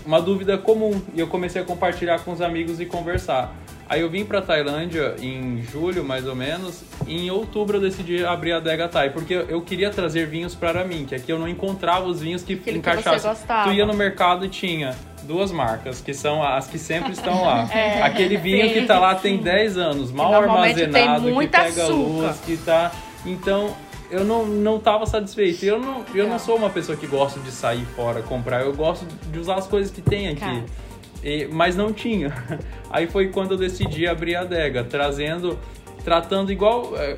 [0.06, 3.54] uma dúvida comum e eu comecei a compartilhar com os amigos e conversar.
[3.92, 8.24] Aí eu vim pra Tailândia em julho, mais ou menos, e em outubro eu decidi
[8.24, 11.46] abrir a Adega Thai, porque eu queria trazer vinhos para mim, que aqui eu não
[11.46, 13.34] encontrava os vinhos que Aquilo encaixassem.
[13.64, 17.68] Tu ia no mercado e tinha duas marcas, que são as que sempre estão lá.
[18.02, 21.92] Aquele vinho sim, que tá lá tem 10 anos, mal armazenado, que pega açúcar.
[21.92, 22.92] luz, que tá...
[23.26, 23.76] Então,
[24.10, 25.66] eu não, não tava satisfeito.
[25.66, 28.62] Eu não, eu não sou uma pessoa que gosta de sair fora, comprar.
[28.62, 30.40] Eu gosto de usar as coisas que tem aqui.
[30.40, 30.64] Cara.
[31.22, 32.32] E- mas não tinha.
[32.90, 35.58] Aí foi quando eu decidi abrir a adega, trazendo,
[36.04, 37.16] tratando igual, é,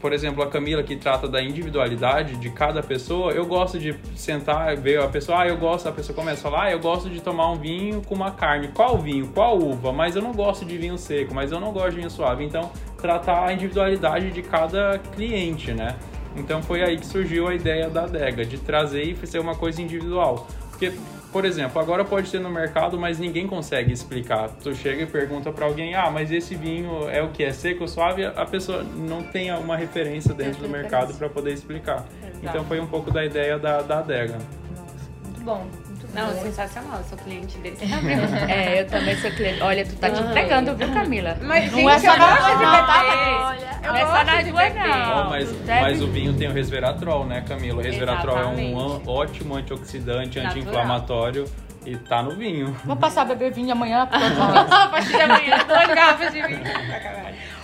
[0.00, 3.32] por exemplo, a Camila que trata da individualidade de cada pessoa.
[3.32, 6.50] Eu gosto de sentar e ver a pessoa, ah, eu gosto, a pessoa começa a
[6.50, 8.68] falar, ah, eu gosto de tomar um vinho com uma carne.
[8.68, 9.28] Qual vinho?
[9.28, 9.92] Qual uva?
[9.92, 12.44] Mas eu não gosto de vinho seco, mas eu não gosto de vinho suave.
[12.44, 15.96] Então, tratar a individualidade de cada cliente, né?
[16.36, 19.80] Então foi aí que surgiu a ideia da adega, de trazer e ser uma coisa
[19.80, 20.46] individual.
[20.70, 20.92] Porque,
[21.36, 24.48] por exemplo, agora pode ser no mercado, mas ninguém consegue explicar.
[24.48, 27.44] Tu chega e pergunta pra alguém, ah, mas esse vinho é o que?
[27.44, 28.24] É seco ou suave?
[28.24, 32.06] A pessoa não tem uma referência dentro do mercado para poder explicar.
[32.22, 32.38] Exato.
[32.42, 34.38] Então foi um pouco da ideia da, da adega.
[34.74, 35.85] Nossa, muito bom.
[36.16, 36.42] Não, bom.
[36.42, 37.84] sensacional, eu sou cliente desse.
[38.48, 39.62] É, eu também sou cliente.
[39.62, 41.36] Olha, tu tá te entregando, viu, Camila?
[41.42, 43.40] Mas, não gente, é só gosto de não, beber.
[43.44, 44.74] Olha, Eu Não é só beber.
[44.74, 45.30] não.
[45.30, 47.78] Mas, deve- mas o vinho tem o resveratrol, né, Camila?
[47.80, 49.08] O resveratrol é um Exatamente.
[49.08, 51.44] ótimo antioxidante, anti-inflamatório
[51.84, 52.76] e tá no vinho.
[52.84, 54.08] Vou passar a beber vinho amanhã.
[54.10, 56.60] A partir de amanhã, duas garrafas de vinho.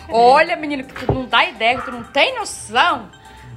[0.08, 3.08] Olha, menino, que tu não dá ideia, que tu não tem noção.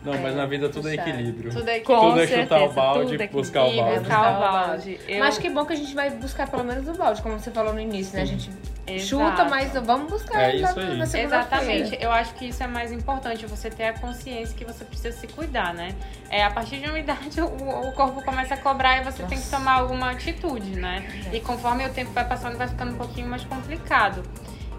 [0.06, 1.52] Não, mas na vida tudo é equilíbrio.
[1.52, 3.86] Tudo é Com tudo é chutar o balde tudo e é buscar o equilíbrio.
[3.94, 4.08] balde.
[4.10, 5.00] Buscar o balde.
[5.08, 7.50] Eu- Mas que bom que a gente vai buscar pelo menos o balde, como você
[7.52, 8.22] falou no início, né?
[8.22, 8.52] A gente
[9.00, 9.50] chuta, Exato.
[9.50, 10.96] mas vamos buscar É isso aí.
[10.98, 11.26] na segunda-feira.
[11.26, 15.12] Exatamente, eu acho que isso é mais importante, você ter a consciência que você precisa
[15.18, 15.89] se cuidar, né?
[16.30, 19.39] É, a partir de uma idade o, o corpo começa a cobrar e você tem
[19.41, 21.04] que tomar alguma atitude, né?
[21.34, 24.22] E conforme o tempo vai passando, vai ficando um pouquinho mais complicado.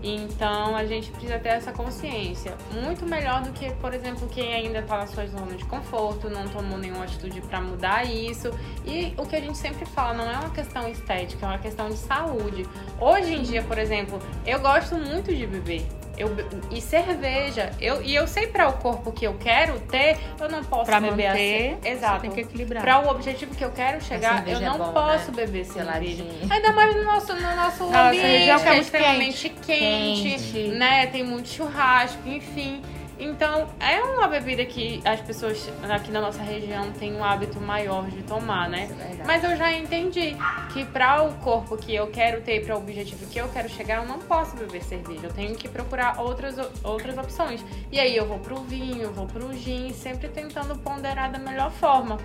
[0.02, 2.54] Então a gente precisa ter essa consciência.
[2.82, 6.46] Muito melhor do que, por exemplo, quem ainda tá na sua zona de conforto, não
[6.48, 8.50] tomou nenhuma atitude para mudar isso.
[8.84, 11.88] E o que a gente sempre fala, não é uma questão estética, é uma questão
[11.88, 12.66] de saúde.
[13.00, 15.86] Hoje em dia, por exemplo, eu gosto muito de beber.
[16.16, 16.34] Eu,
[16.70, 20.64] e cerveja, eu, e eu sei para o corpo que eu quero ter, eu não
[20.64, 21.88] posso Pra beber manter, assim.
[21.90, 22.20] Exato.
[22.22, 22.82] tem que equilibrar.
[22.82, 25.44] Para o objetivo que eu quero chegar, eu é não bom, posso né?
[25.44, 26.24] beber cerveja.
[26.48, 30.68] Ainda mais no nosso, no nosso Nossa, ambiente, que é é muito extremamente quente, Quente.
[30.68, 31.06] né?
[31.06, 32.82] Tem muito churrasco, enfim.
[33.18, 38.06] Então, é uma bebida que as pessoas aqui na nossa região têm um hábito maior
[38.10, 38.88] de tomar, né?
[39.20, 40.36] É Mas eu já entendi
[40.72, 44.02] que para o corpo que eu quero ter, para o objetivo que eu quero chegar,
[44.02, 45.26] eu não posso beber cerveja.
[45.26, 47.64] Eu tenho que procurar outras, outras opções.
[47.90, 52.18] E aí eu vou pro vinho, vou pro gin, sempre tentando ponderar da melhor forma.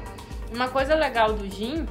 [0.54, 1.88] Uma coisa legal do gin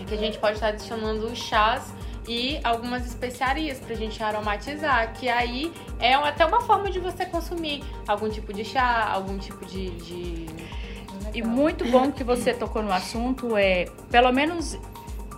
[0.00, 1.94] é que a gente pode estar adicionando chás
[2.28, 7.84] e algumas especiarias pra gente aromatizar, que aí é até uma forma de você consumir
[8.06, 9.90] algum tipo de chá, algum tipo de.
[9.90, 10.46] de...
[11.34, 14.78] E muito bom que você tocou no assunto, é, pelo menos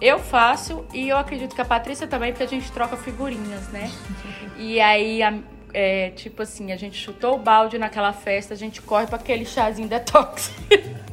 [0.00, 3.90] eu faço e eu acredito que a Patrícia também, porque a gente troca figurinhas, né?
[4.60, 5.38] E aí, a-
[5.72, 9.44] é, tipo assim, a gente chutou o balde naquela festa, a gente corre para aquele
[9.44, 10.50] chazinho detox.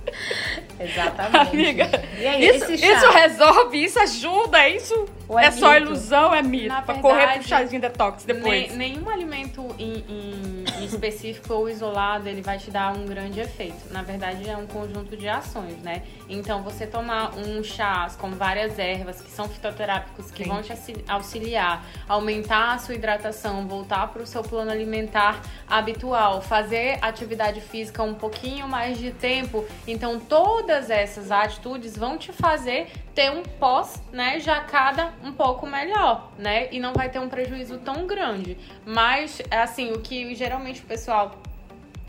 [0.79, 1.49] Exatamente.
[1.51, 6.41] Amiga, E aí, Isso, isso resolve, isso ajuda, isso Ou é, é só ilusão, é
[6.41, 6.67] mito.
[6.67, 8.71] Na pra correr pro verdade, chazinho detox depois.
[8.71, 13.91] Ne- nenhum alimento em- em específico ou isolado ele vai te dar um grande efeito.
[13.91, 16.03] Na verdade, é um conjunto de ações, né?
[16.29, 20.49] Então, você tomar um chá com várias ervas que são fitoterápicos que Sim.
[20.49, 26.41] vão te auxili- auxiliar, aumentar a sua hidratação, voltar para o seu plano alimentar habitual,
[26.41, 29.65] fazer atividade física um pouquinho mais de tempo.
[29.87, 36.31] Então, todas essas atitudes vão te fazer ter um pós, né, jacada um pouco melhor,
[36.37, 36.67] né?
[36.71, 38.57] E não vai ter um prejuízo tão grande.
[38.85, 41.31] Mas, assim, o que geralmente o pessoal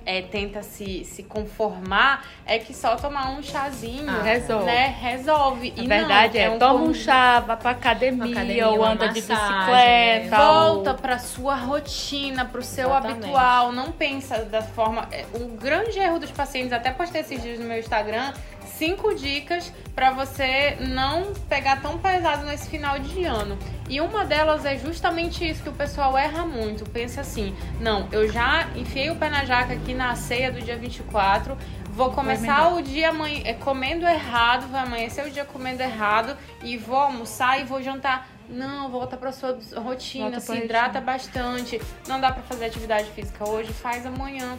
[0.09, 4.65] é, tenta se, se conformar é que só tomar um chazinho, Ah, resolve.
[4.65, 5.75] né, resolve.
[5.77, 9.09] A E verdade não, é, um toma um chá, vai pra academia, academia, ou anda
[9.09, 10.37] de bicicleta.
[10.37, 13.19] Volta ou- pra sua rotina, pro seu Exatamente.
[13.25, 13.73] habitual.
[13.73, 15.09] Não pensa da forma.
[15.11, 18.33] é, O grande erro dos pacientes, até postei esses dias no meu Instagram,
[18.79, 23.59] cinco dicas pra você não pegar tão pesado nesse final de ano.
[23.89, 26.89] E uma delas é justamente isso que o pessoal erra muito.
[26.91, 30.77] Pensa assim: não, eu já enfiei o pé na jaca aqui na ceia do dia
[30.77, 31.57] 24.
[31.91, 36.77] Vou começar o dia amanhã, é, comendo errado, vai amanhecer o dia comendo errado e
[36.77, 38.29] vou almoçar e vou jantar.
[38.51, 41.81] Não, volta pra sua rotina, Volta se hidrata bastante.
[42.07, 44.59] Não dá pra fazer atividade física hoje, faz amanhã.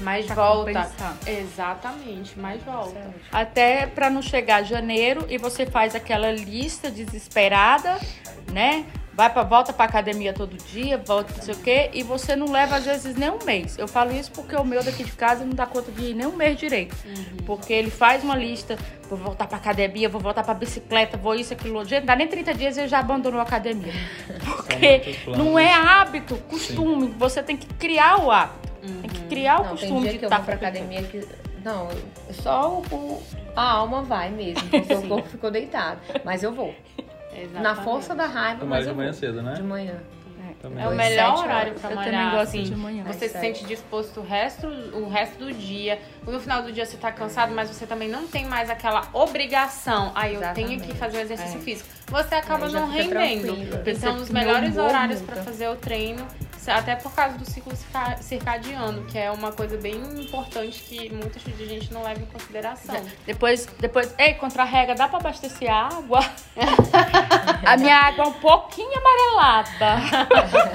[0.00, 0.72] Mas Pra volta.
[0.72, 1.16] compensar.
[1.26, 3.14] Exatamente, mas volta.
[3.32, 7.98] Até pra não chegar janeiro e você faz aquela lista desesperada,
[8.52, 8.84] né?
[9.16, 12.50] Vai pra, volta pra academia todo dia, volta não sei o quê, e você não
[12.50, 13.78] leva às vezes nem um mês.
[13.78, 16.26] Eu falo isso porque o meu daqui de casa não dá conta de ir nem
[16.26, 16.96] um mês direito.
[17.46, 18.76] Porque ele faz uma lista,
[19.08, 21.90] vou voltar pra academia, vou voltar pra bicicleta, vou isso, aquilo, outro.
[21.90, 23.92] Gente, não dá nem 30 dias e ele já abandonou a academia.
[24.44, 25.44] Porque planos.
[25.46, 27.14] não é hábito, costume.
[27.16, 28.73] Você tem que criar o hábito.
[29.00, 31.26] Tem que criar o Não, tem costume dia de que eu vou pra academia que...
[31.64, 31.88] Não,
[32.30, 33.22] só o, o-
[33.56, 35.98] a alma vai mesmo, porque o corpo ficou deitado.
[36.24, 36.74] Mas eu vou.
[37.32, 37.84] Na Exatamente.
[37.84, 39.18] força da raiva, Mas mas de manhã vou.
[39.20, 39.54] cedo, né?
[39.54, 39.94] De manhã.
[40.60, 40.82] Também.
[40.82, 41.80] É o melhor horário horas.
[41.80, 42.12] pra Eu malhar.
[42.14, 43.04] também gosto assim, de manhã.
[43.04, 45.98] Você se sente disposto o resto, o resto do dia.
[46.26, 50.10] No final do dia você tá cansado, mas você também não tem mais aquela obrigação.
[50.14, 51.62] Aí eu tenho que fazer o exercício É.
[51.62, 51.88] físico.
[52.08, 53.54] Você acaba não rendendo.
[53.54, 53.82] tranquila.
[53.86, 56.26] Então, os melhores horários pra fazer o treino,
[56.68, 61.38] até por causa do ciclo circa- circadiano, que é uma coisa bem importante que muita
[61.38, 62.96] gente não leva em consideração.
[63.26, 66.20] Depois, depois, ei, contra-rega, dá pra abastecer água?
[67.66, 69.96] a minha água é um pouquinho amarelada.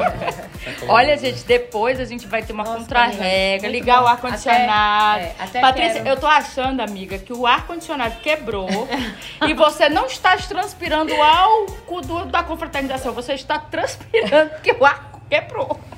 [0.87, 4.03] Olha, gente, depois a gente vai ter uma contra-rega, ligar bom.
[4.05, 5.19] o ar-condicionado.
[5.23, 6.09] Até- é, até Patrícia, quero.
[6.09, 8.67] eu tô achando, amiga, que o ar-condicionado quebrou
[9.47, 14.85] e você não está transpirando o álcool do- da confraternização, você está transpirando porque o
[14.85, 15.79] ar quebrou.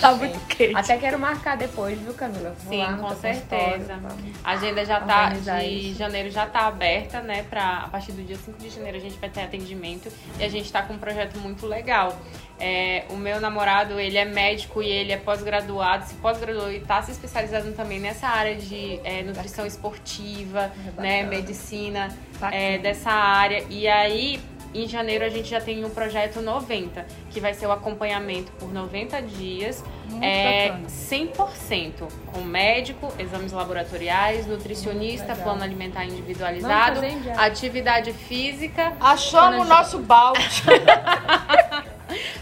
[0.00, 0.76] Tá muito quente.
[0.76, 2.54] Até quero marcar depois, viu, Camila?
[2.64, 4.00] Vou Sim, lá com certeza.
[4.42, 5.98] A agenda já tá, de isso.
[5.98, 7.44] janeiro já tá aberta, né?
[7.48, 10.48] Pra, a partir do dia 5 de janeiro a gente vai ter atendimento e a
[10.48, 12.18] gente tá com um projeto muito legal.
[12.58, 17.02] É, o meu namorado, ele é médico e ele é pós-graduado, se pós-graduou e tá
[17.02, 21.22] se especializando também nessa área de é, nutrição esportiva, né?
[21.22, 21.28] bacana.
[21.28, 22.08] Medicina,
[22.52, 23.64] é, dessa área.
[23.68, 24.40] E aí,
[24.74, 28.72] em janeiro, a gente já tem o projeto 90, que vai ser o acompanhamento por
[28.72, 29.84] 90 dias.
[30.08, 30.88] Muito É bacana.
[30.88, 31.92] 100%
[32.26, 37.00] com médico, exames laboratoriais, nutricionista, plano alimentar individualizado,
[37.36, 38.92] atividade física.
[39.00, 40.62] Achamos o nosso balde.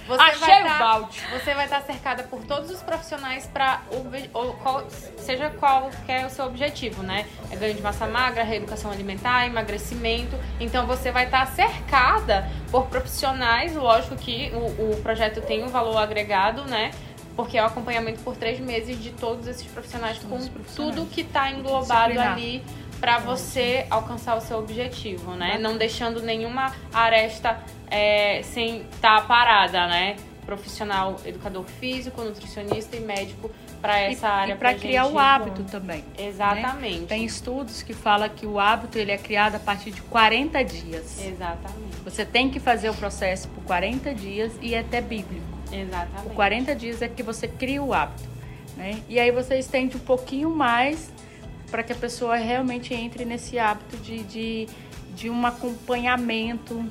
[0.06, 1.20] Você Achei vai o tá- balde.
[1.32, 3.82] Você vai estar cercada por todos os profissionais para
[5.18, 7.26] seja qualquer o seu objetivo, né?
[7.50, 10.36] É ganho de massa magra, reeducação alimentar, emagrecimento.
[10.58, 13.74] Então você vai estar cercada por profissionais.
[13.74, 16.90] Lógico que o, o projeto tem um valor agregado, né?
[17.36, 20.94] Porque é o acompanhamento por três meses de todos esses profissionais com os profissionais.
[20.96, 22.62] tudo que está englobado ali
[23.00, 25.58] para você alcançar o seu objetivo, né?
[25.58, 27.58] Não deixando nenhuma aresta
[27.90, 30.16] é, sem estar parada, né?
[30.44, 34.52] Profissional, educador físico, nutricionista e médico para essa e, área.
[34.54, 36.04] E para criar o hábito também.
[36.18, 36.26] Né?
[36.26, 37.00] Exatamente.
[37.00, 37.06] Né?
[37.06, 41.24] Tem estudos que falam que o hábito ele é criado a partir de 40 dias.
[41.24, 41.96] Exatamente.
[42.04, 45.46] Você tem que fazer o processo por 40 dias e é até bíblico.
[45.72, 46.22] Exatamente.
[46.24, 48.28] Por 40 dias é que você cria o hábito.
[48.76, 49.02] Né?
[49.08, 51.12] E aí você estende um pouquinho mais
[51.70, 54.68] para que a pessoa realmente entre nesse hábito de, de,
[55.14, 56.84] de um acompanhamento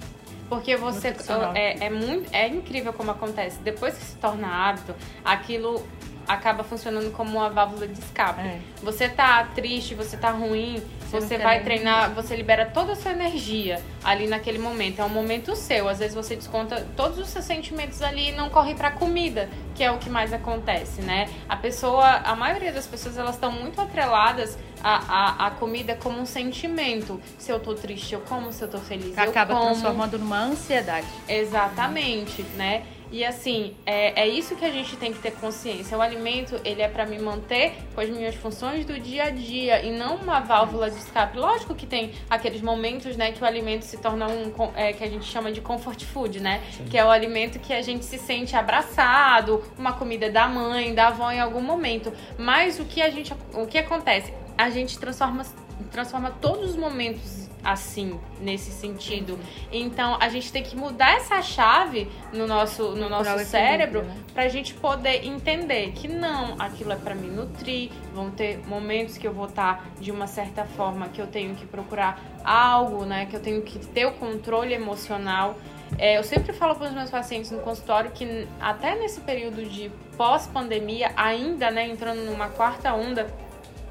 [0.49, 1.15] porque você
[1.53, 3.59] é, é, muito é incrível como acontece.
[3.59, 5.85] Depois que se torna hábito, aquilo
[6.27, 8.41] acaba funcionando como uma válvula de escape.
[8.41, 8.59] É.
[8.81, 13.81] Você tá triste, você tá ruim, você, vai treinar, você libera toda a sua energia
[14.03, 15.01] ali naquele momento.
[15.01, 15.87] É um momento seu.
[15.87, 19.83] Às vezes você desconta todos os seus sentimentos ali e não corre pra comida, que
[19.83, 21.29] é o que mais acontece, né?
[21.47, 26.19] A pessoa, a maioria das pessoas, elas estão muito atreladas a, a, a comida como
[26.19, 27.19] um sentimento.
[27.37, 28.51] Se eu tô triste, eu como.
[28.53, 29.69] Se eu tô feliz, Acaba eu como.
[29.69, 31.07] Acaba transformando numa ansiedade.
[31.27, 32.83] Exatamente, né?
[33.11, 35.97] E assim, é, é isso que a gente tem que ter consciência.
[35.97, 39.83] O alimento, ele é para me manter com as minhas funções do dia a dia
[39.83, 41.37] e não uma válvula de escape.
[41.37, 45.07] Lógico que tem aqueles momentos, né, que o alimento se torna um, é, que a
[45.07, 46.61] gente chama de comfort food, né?
[46.71, 46.85] Sim.
[46.85, 51.07] Que é o alimento que a gente se sente abraçado, uma comida da mãe, da
[51.07, 52.13] avó em algum momento.
[52.37, 54.33] Mas o que a gente, o que acontece?
[54.59, 55.45] a gente transforma,
[55.89, 59.37] transforma todos os momentos assim, nesse sentido.
[59.71, 64.15] Então, a gente tem que mudar essa chave no nosso, no nosso cérebro né?
[64.33, 69.27] pra gente poder entender que não, aquilo é para me nutrir, vão ter momentos que
[69.27, 73.25] eu vou estar tá de uma certa forma que eu tenho que procurar algo, né,
[73.25, 75.57] que eu tenho que ter o controle emocional.
[75.97, 79.91] É, eu sempre falo para os meus pacientes no consultório que até nesse período de
[80.15, 83.27] pós-pandemia, ainda, né, entrando numa quarta onda,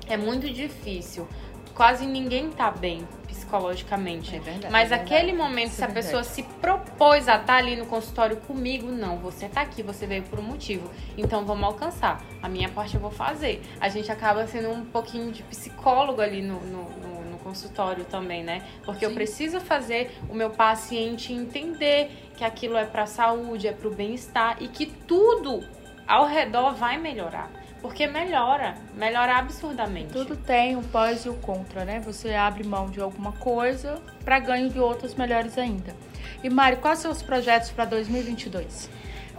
[0.07, 1.29] é muito difícil.
[1.75, 3.07] Quase ninguém tá bem
[3.49, 4.37] psicologicamente.
[4.37, 7.45] É verdade, Mas é aquele momento, Isso se a é pessoa se propôs a estar
[7.47, 10.91] tá ali no consultório comigo, não, você tá aqui, você veio por um motivo.
[11.17, 12.23] Então vamos alcançar.
[12.43, 13.63] A minha parte eu vou fazer.
[13.81, 18.45] A gente acaba sendo um pouquinho de psicólogo ali no, no, no, no consultório também,
[18.45, 18.63] né?
[18.85, 19.07] Porque Sim.
[19.07, 23.95] eu preciso fazer o meu paciente entender que aquilo é para saúde, é para o
[23.95, 25.65] bem-estar e que tudo
[26.07, 27.51] ao redor vai melhorar.
[27.81, 30.13] Porque melhora, melhora absurdamente.
[30.13, 32.01] Tudo tem o pós e o contra, né?
[32.01, 35.95] Você abre mão de alguma coisa para ganho de outras melhores ainda.
[36.43, 38.91] E Mari, quais são os projetos para 2022?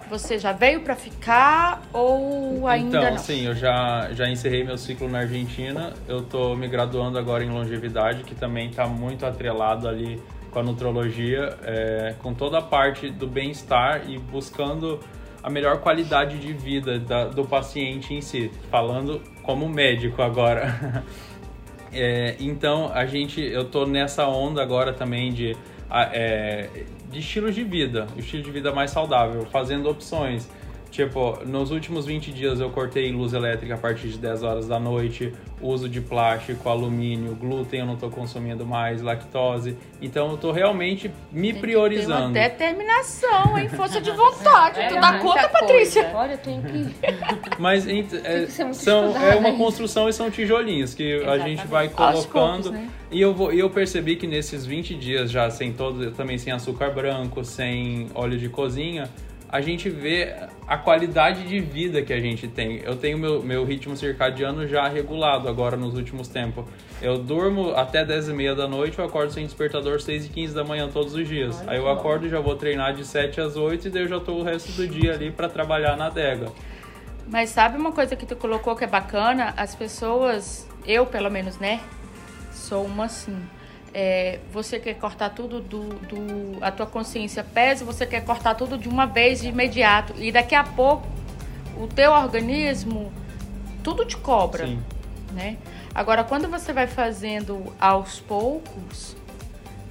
[0.10, 3.18] Você já veio para ficar ou ainda então, não?
[3.20, 5.94] sim, eu já, já encerrei meu ciclo na Argentina.
[6.08, 10.64] Eu tô me graduando agora em longevidade, que também está muito atrelado ali com a
[10.64, 15.00] nutrologia, é, com toda a parte do bem-estar e buscando
[15.42, 21.04] a melhor qualidade de vida da, do paciente em si, falando como médico agora.
[21.92, 25.56] é, então a gente, eu tô nessa onda agora também de,
[25.92, 26.70] é,
[27.10, 30.50] de estilos de vida, estilo de vida mais saudável, fazendo opções.
[30.92, 34.80] Tipo, nos últimos 20 dias eu cortei luz elétrica a partir de 10 horas da
[34.80, 39.78] noite, uso de plástico, alumínio, glúten eu não estou consumindo mais, lactose.
[40.02, 42.34] Então eu estou realmente me tem priorizando.
[42.34, 43.70] Que ter uma determinação, hein?
[43.70, 44.80] Força de vontade.
[44.80, 45.50] É, tu dá conta, coisa.
[45.50, 46.12] Patrícia?
[46.16, 46.96] Olha, eu tenho que.
[47.60, 51.44] Mas é, são, é uma construção e são tijolinhos que Exatamente.
[51.44, 52.64] a gente vai colocando.
[52.64, 52.90] Poucos, né?
[53.12, 56.90] E eu, vou, eu percebi que nesses 20 dias já sem todo, também sem açúcar
[56.90, 59.10] branco, sem óleo de cozinha
[59.50, 60.36] a gente vê
[60.70, 62.80] a qualidade de vida que a gente tem.
[62.84, 66.64] Eu tenho meu, meu ritmo circadiano já regulado agora nos últimos tempos.
[67.02, 70.54] Eu durmo até 10 e meia da noite, eu acordo sem despertador 6 e 15
[70.54, 71.68] da manhã todos os dias.
[71.68, 74.20] Aí eu acordo e já vou treinar de 7 às 8 e daí eu já
[74.20, 76.52] tô o resto do dia ali para trabalhar na adega.
[77.28, 79.56] Mas sabe uma coisa que tu colocou que é bacana?
[79.58, 81.80] As pessoas, eu pelo menos, né?
[82.52, 83.36] Sou uma assim
[83.94, 88.78] é, você quer cortar tudo do, do, a tua consciência pesa, você quer cortar tudo
[88.78, 91.08] de uma vez, de imediato, e daqui a pouco
[91.78, 93.12] o teu organismo
[93.84, 94.80] tudo te cobra, Sim.
[95.34, 95.58] né?
[95.94, 99.18] Agora, quando você vai fazendo aos poucos,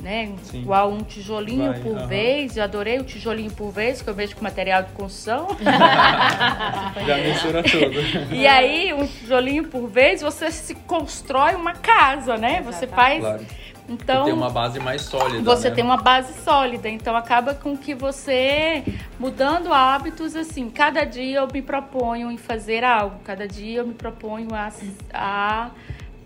[0.02, 0.32] né?
[0.44, 0.60] Sim.
[0.60, 2.06] Igual um tijolinho vai, por uh -huh.
[2.06, 5.48] vez, eu adorei o tijolinho por vez, que eu vejo com material de construção.
[7.04, 8.32] Já mistura tudo.
[8.32, 12.62] E aí, um tijolinho por vez, você se constrói uma casa, né?
[12.62, 13.20] Você faz...
[13.20, 13.44] Claro
[13.88, 15.42] então, tem uma base mais sólida.
[15.42, 15.74] Você né?
[15.74, 18.84] tem uma base sólida, então acaba com que você
[19.18, 20.68] mudando hábitos assim.
[20.68, 24.70] Cada dia eu me proponho em fazer algo, cada dia eu me proponho a,
[25.12, 25.70] a,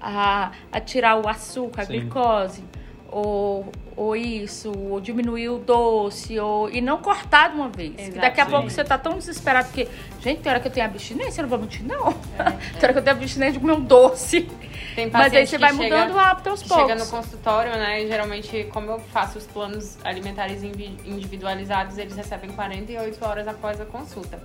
[0.01, 2.01] a, a tirar o açúcar, a Sim.
[2.01, 2.64] glicose
[3.12, 7.94] ou, ou isso, ou diminuir o doce, ou, e não cortar de uma vez.
[7.98, 8.51] Exato, daqui a sim.
[8.51, 9.87] pouco você tá tão desesperado, porque,
[10.20, 12.09] gente, tem hora que eu tenho abstinência, eu não vou mentir, não.
[12.09, 12.51] É, é.
[12.81, 14.48] tem hora que eu tenho abstinência de comer um doce.
[15.13, 16.87] Mas aí você vai chega, mudando o hábito aos poucos.
[16.87, 18.07] Chega no consultório, né?
[18.07, 24.41] Geralmente, como eu faço os planos alimentares individualizados, eles recebem 48 horas após a consulta.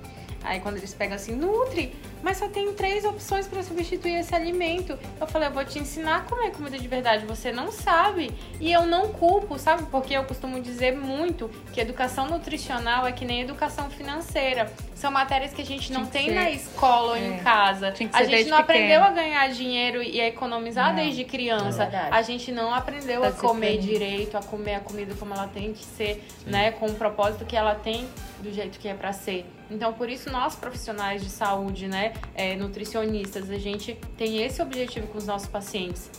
[0.48, 1.94] Aí quando eles pegam assim, Nutri,
[2.24, 4.98] mas só tem três opções para substituir esse alimento.
[5.20, 7.26] Eu falei, eu vou te ensinar a comer comida de verdade.
[7.26, 8.32] Você não sabe.
[8.60, 9.84] E eu não culpo, sabe?
[9.92, 14.72] Porque eu costumo dizer muito que educação nutricional é que nem educação financeira.
[14.96, 17.28] São matérias que a gente não tem na escola ou é.
[17.28, 17.94] em casa.
[18.14, 20.96] A gente não aprendeu a ganhar dinheiro e a economizar não.
[20.96, 21.84] desde criança.
[21.84, 25.74] É a gente não aprendeu a comer direito, a comer a comida como ela tem
[25.74, 26.50] que ser, Sim.
[26.50, 26.72] né?
[26.72, 28.08] Com o propósito que ela tem
[28.40, 29.46] do jeito que é para ser.
[29.70, 35.08] Então, por isso, nós profissionais de saúde, né, é, nutricionistas, a gente tem esse objetivo
[35.08, 36.10] com os nossos pacientes,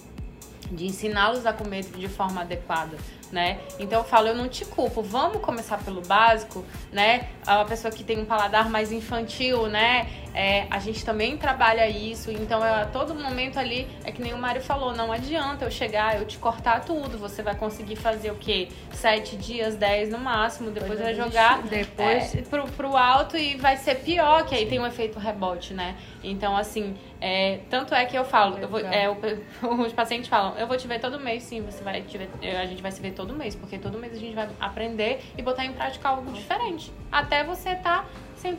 [0.71, 2.97] de ensiná-los a comer de forma adequada
[3.33, 3.59] né?
[3.79, 7.29] Então eu falo, eu não te culpo, vamos começar pelo básico, né?
[7.47, 10.07] A pessoa que tem um paladar mais infantil, né?
[10.35, 14.33] É, a gente também trabalha isso, então é, a todo momento ali, é que nem
[14.33, 18.31] o Mário falou, não adianta eu chegar, eu te cortar tudo, você vai conseguir fazer
[18.31, 18.69] o quê?
[18.93, 22.35] Sete dias, dez no máximo, depois vai jogar depois...
[22.35, 25.97] É, pro, pro alto e vai ser pior, que aí tem um efeito rebote, né?
[26.23, 30.67] Então, assim, é, tanto é que eu falo, eu vou, é, os pacientes falam, eu
[30.67, 33.13] vou te ver todo mês, sim, você vai te ver, a gente vai se ver
[33.19, 36.93] todo mês, porque todo mês a gente vai aprender e botar em prática algo diferente.
[37.11, 38.05] Até você tá
[38.41, 38.55] 100%.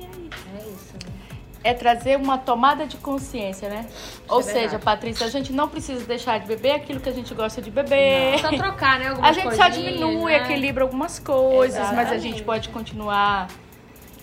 [0.00, 0.30] E aí?
[0.54, 1.12] É isso, né?
[1.64, 3.86] É trazer uma tomada de consciência, né?
[3.88, 7.12] Isso Ou é seja, Patrícia, a gente não precisa deixar de beber aquilo que a
[7.12, 8.32] gente gosta de beber.
[8.32, 9.08] Não, só trocar, né?
[9.10, 10.42] Algumas a gente só diminui, né?
[10.44, 12.10] equilibra algumas coisas, Exatamente.
[12.10, 13.48] mas a gente pode continuar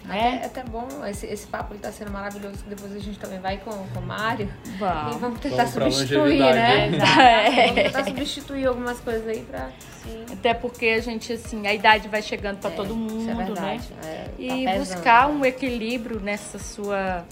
[0.10, 0.40] né?
[0.44, 3.58] É até bom, esse, esse papo está sendo maravilhoso, que depois a gente também vai
[3.58, 4.52] com, com o Mário.
[4.78, 5.16] Vamos.
[5.16, 6.88] E vamos tentar vamos substituir, né?
[6.88, 7.20] Exato.
[7.20, 7.68] É.
[7.68, 9.70] Vamos tentar substituir algumas coisas aí pra.
[10.04, 10.26] Sim.
[10.32, 13.62] Até porque a gente, assim, a idade vai chegando para é, todo é mundo, é
[13.62, 13.82] né?
[14.04, 17.26] É, tá e pesando, buscar um equilíbrio nessa sua.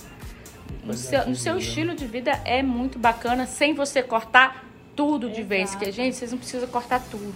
[0.84, 4.66] No seu, no seu estilo de vida é muito bacana, sem você cortar
[4.96, 5.48] tudo de Exato.
[5.48, 5.76] vez.
[5.76, 7.36] Que a gente, vocês não precisam cortar tudo.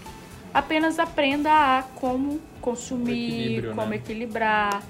[0.53, 3.95] Apenas aprenda a como consumir, como né?
[3.95, 4.81] equilibrar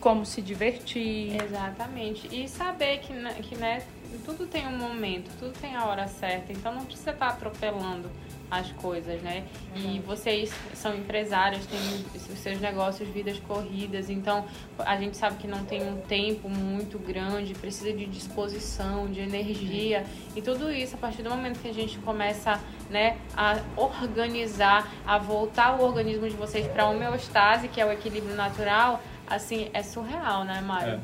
[0.00, 1.40] como se divertir.
[1.42, 2.28] Exatamente.
[2.32, 3.82] E saber que, né, que né,
[4.24, 6.52] tudo tem um momento, tudo tem a hora certa.
[6.52, 8.10] Então não precisa estar atropelando
[8.50, 9.44] as coisas, né?
[9.76, 9.94] Uhum.
[9.94, 11.78] E vocês são empresários, têm
[12.14, 14.44] os seus negócios, vidas corridas, então
[14.78, 20.04] a gente sabe que não tem um tempo muito grande, precisa de disposição, de energia
[20.34, 25.16] e tudo isso a partir do momento que a gente começa, né, a organizar, a
[25.16, 29.00] voltar o organismo de vocês para a homeostase, que é o equilíbrio natural,
[29.30, 30.94] assim, é surreal, né, Mário?
[30.94, 31.00] É.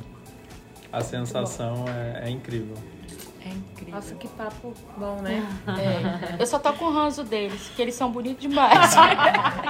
[0.93, 2.77] A sensação é, é incrível.
[3.47, 3.95] É incrível.
[3.95, 5.47] Nossa, que papo bom, né?
[5.69, 6.43] É.
[6.43, 8.97] Eu só tô com o ranço deles, que eles são bonitos demais.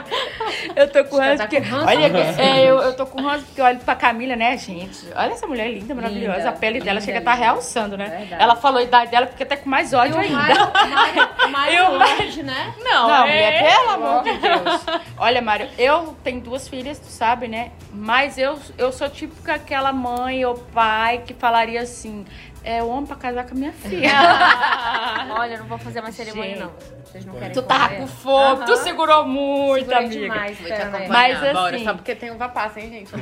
[0.74, 1.60] eu tô com ranço tá porque.
[1.60, 5.06] Com olha, é, eu, eu tô com ranço porque olho pra Camila, né, gente?
[5.14, 6.38] Olha essa mulher linda, maravilhosa.
[6.38, 8.08] Linda, a pele dela linda, chega a estar tá realçando, né?
[8.08, 8.42] Verdade.
[8.42, 10.36] Ela falou a idade dela porque até com mais ódio ainda.
[10.36, 12.74] Mário, Mário eu, né?
[12.78, 13.62] Não, não é...
[13.62, 14.86] pelo amor de Deus.
[15.18, 17.72] Olha, Mário, eu tenho duas filhas, tu sabe, né?
[17.92, 22.24] Mas eu, eu sou típica aquela mãe ou pai que falaria assim:
[22.66, 24.10] é o homem pra casar com a minha filha.
[25.30, 26.72] Olha, eu não vou fazer mais cerimônia, não.
[27.04, 30.20] Vocês não querem Tu tava com fome, tu segurou muito, Segurei amiga.
[30.20, 31.08] demais, vou te acompanhar.
[31.08, 31.52] Mas assim...
[31.52, 33.12] Bora, só porque tem uva passa, hein, gente?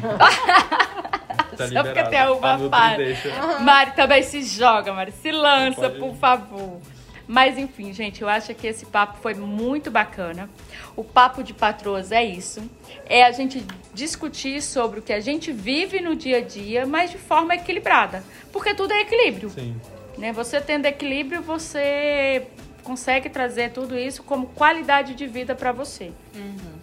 [1.56, 3.60] Tá só porque tem uva passa.
[3.60, 5.12] Mari também se joga, Mari.
[5.12, 6.80] Se lança, por favor.
[7.26, 10.48] Mas enfim, gente, eu acho que esse papo foi muito bacana.
[10.94, 12.62] O papo de patroas é isso.
[13.06, 17.10] É a gente discutir sobre o que a gente vive no dia a dia, mas
[17.10, 18.22] de forma equilibrada.
[18.52, 19.50] Porque tudo é equilíbrio.
[19.50, 19.74] Sim.
[20.18, 20.32] Né?
[20.32, 22.46] Você tendo equilíbrio, você
[22.82, 26.12] consegue trazer tudo isso como qualidade de vida para você.
[26.34, 26.74] Uhum.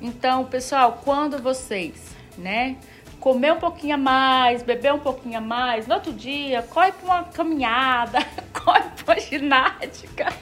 [0.00, 1.94] Então, pessoal, quando vocês,
[2.36, 2.76] né,
[3.22, 7.04] comer um pouquinho a mais, beber um pouquinho a mais, no outro dia, corre para
[7.04, 8.18] uma caminhada,
[8.52, 10.32] corre para ginástica.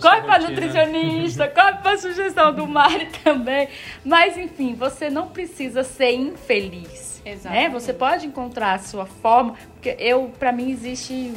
[0.00, 3.68] Corre para nutricionista, corre para sugestão do Mari também.
[4.02, 7.20] Mas enfim, você não precisa ser infeliz.
[7.44, 7.68] Né?
[7.68, 11.34] Você pode encontrar a sua forma, porque eu, para mim, existe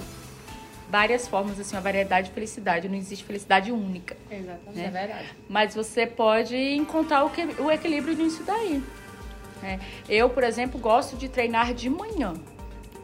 [0.89, 2.87] várias formas, assim, uma variedade de felicidade.
[2.87, 4.15] Não existe felicidade única.
[4.31, 4.77] Exatamente.
[4.77, 4.85] Né?
[4.85, 5.25] É verdade.
[5.49, 8.81] Mas você pode encontrar o, que, o equilíbrio nisso daí.
[9.63, 9.79] Né?
[10.09, 12.33] Eu, por exemplo, gosto de treinar de manhã.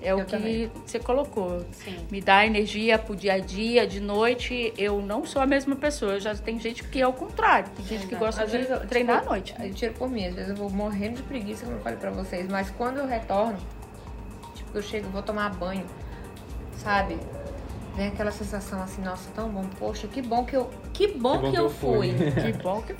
[0.02, 0.72] É eu o que também.
[0.86, 1.66] você colocou.
[1.72, 1.98] Sim.
[2.10, 6.14] Me dá energia pro dia a dia, de noite eu não sou a mesma pessoa.
[6.14, 7.70] Eu já tem gente que é o contrário.
[7.76, 9.56] Tem gente que gosta às de eu, treinar tipo, à noite.
[9.60, 12.12] Eu tiro por mim, às vezes eu vou morrendo de preguiça, como eu falei pra
[12.12, 12.48] vocês.
[12.50, 13.58] Mas quando eu retorno,
[14.56, 15.86] tipo, eu chego, vou tomar banho,
[16.78, 17.18] sabe?
[17.96, 19.66] Vem aquela sensação assim, nossa, tão bom.
[19.78, 20.70] Poxa, que bom que eu.
[20.94, 22.14] Que bom que, bom que, que eu fui.
[22.14, 22.32] fui.
[22.32, 22.96] que bom que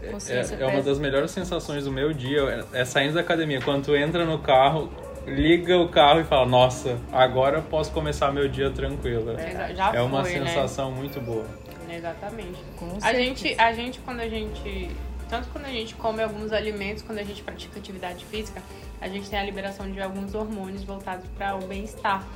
[0.00, 0.34] fui.
[0.34, 3.60] É, é, uma das melhores sensações do meu dia, é, saindo da academia.
[3.60, 4.90] Quando tu entra no carro,
[5.26, 9.38] liga o carro e fala, nossa, agora eu posso começar meu dia tranquilo.
[9.38, 10.96] É, já é uma foi, sensação né?
[10.98, 11.46] muito boa.
[11.88, 12.58] Exatamente.
[13.02, 14.90] a gente, a gente, quando a gente
[15.30, 18.60] tanto quando a gente come alguns alimentos, quando a gente pratica atividade física,
[19.00, 22.26] a gente tem a liberação de alguns hormônios voltados para o bem-estar.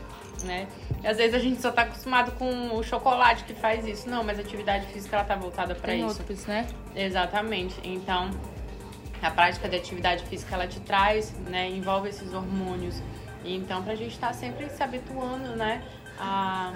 [0.43, 0.67] Né?
[1.03, 4.09] E às vezes a gente só tá acostumado com o chocolate que faz isso.
[4.09, 6.19] Não, mas a atividade física ela tá voltada para Tem isso.
[6.19, 6.67] outros, né?
[6.95, 7.79] Exatamente.
[7.85, 8.31] Então,
[9.23, 13.01] a prática de atividade física ela te traz, né, envolve esses hormônios.
[13.45, 15.83] E então, pra gente estar sempre se habituando, né,
[16.19, 16.73] a,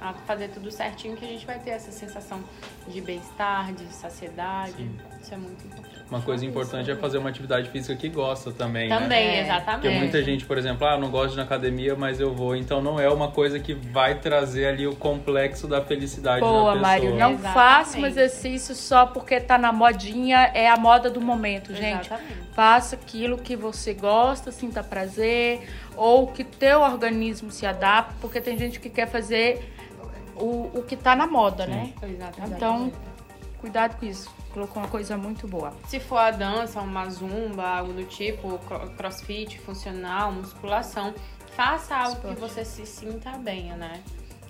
[0.00, 2.42] a fazer tudo certinho, que a gente vai ter essa sensação
[2.88, 4.90] de bem-estar, de saciedade.
[5.20, 5.89] Isso é muito importante.
[6.10, 8.98] Uma coisa importante é fazer uma atividade física que gosta também, né?
[8.98, 9.40] Também, É.
[9.42, 9.82] exatamente.
[9.82, 12.56] Porque muita gente, por exemplo, ah, não gosto de na academia, mas eu vou.
[12.56, 16.58] Então não é uma coisa que vai trazer ali o complexo da felicidade Boa, da
[16.72, 16.80] pessoa.
[16.80, 17.10] Mário.
[17.10, 17.54] Não Exatamente.
[17.54, 22.06] faça um exercício só porque tá na modinha, é a moda do momento, gente.
[22.06, 22.40] Exatamente.
[22.54, 25.60] Faça aquilo que você gosta, sinta prazer,
[25.96, 29.72] ou que teu organismo se adapte, porque tem gente que quer fazer
[30.34, 31.92] o, o que tá na moda, né?
[32.02, 32.54] Exatamente.
[32.56, 32.92] Então,
[33.60, 34.39] cuidado com isso.
[34.52, 35.72] Colocou uma coisa muito boa.
[35.86, 41.14] Se for a dança, uma zumba, algo do tipo, cro- crossfit, funcional, musculação,
[41.56, 42.34] faça algo Esporte.
[42.34, 44.00] que você se sinta bem, né?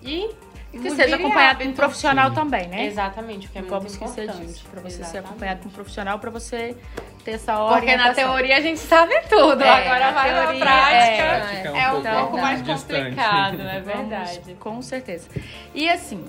[0.01, 0.31] E,
[0.73, 1.75] E que seja acompanhado de um hábito.
[1.75, 2.35] profissional Sim.
[2.35, 2.85] também, né?
[2.87, 4.47] Exatamente, o que é Não muito vamos esquecer importante.
[4.47, 4.65] disso.
[4.71, 5.27] Pra você ser Exatamente.
[5.27, 6.75] acompanhado de um profissional, pra você
[7.23, 10.65] ter essa Porque na teoria a gente sabe tudo, É, agora na vai teoria, na
[10.65, 10.95] prática.
[11.05, 11.39] é.
[11.39, 13.03] Prática É um Então, pouco mais distante.
[13.03, 14.55] complicado, é Vamos, verdade.
[14.59, 15.27] com certeza.
[15.75, 16.25] E assim,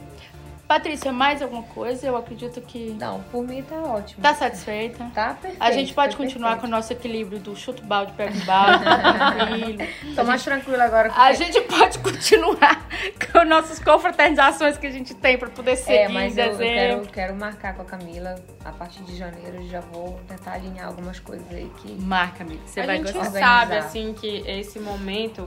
[0.73, 2.07] Patrícia, mais alguma coisa?
[2.07, 4.23] Eu acredito que Não, por mim tá ótimo.
[4.23, 5.05] tá satisfeita.
[5.15, 5.63] Tá perfeito.
[5.63, 6.71] A gente pode continuar com o perfeito.
[6.77, 8.83] nosso equilíbrio do chuto balde, pega o balde,
[9.37, 10.15] tranquilo.
[10.17, 11.09] Tô mais tranquila agora.
[11.11, 12.89] A porque- gente pode continuar
[13.33, 16.59] com nossas confraternizações que a gente tem pra poder seguir É, mas em eu, eu
[16.59, 19.63] quero, quero marcar com a Camila a partir de janeiro.
[19.69, 21.93] Já vou tentar alinhar algumas coisas aí que.
[22.01, 22.63] Marca, amiga.
[22.65, 23.27] Você a vai gente gostar.
[23.27, 23.61] Organizar.
[23.61, 25.47] sabe, assim, que esse momento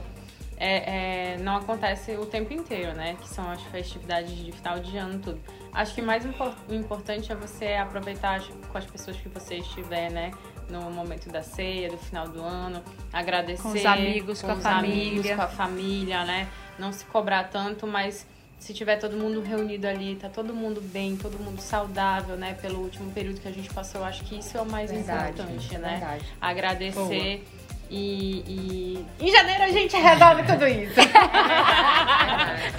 [0.56, 3.16] é, é, não acontece o tempo inteiro, né?
[3.20, 5.40] Que são as festividades de final de ano tudo.
[5.72, 10.10] Acho que mais impor- importante é você aproveitar as- com as pessoas que você estiver,
[10.10, 10.30] né?
[10.70, 12.82] No momento da ceia, do final do ano,
[13.12, 13.62] agradecer.
[13.62, 15.08] Com os amigos, com a os família.
[15.10, 16.48] amigos, com a família, né?
[16.78, 18.26] Não se cobrar tanto, mas
[18.58, 22.54] se tiver todo mundo reunido ali, tá todo mundo bem, todo mundo saudável, né?
[22.54, 25.30] Pelo último período que a gente passou, eu acho que isso é o mais Verdade,
[25.40, 25.90] importante, né?
[25.98, 26.24] Verdade.
[26.40, 27.44] agradecer
[27.90, 30.94] e, e em janeiro a gente resolve tudo isso.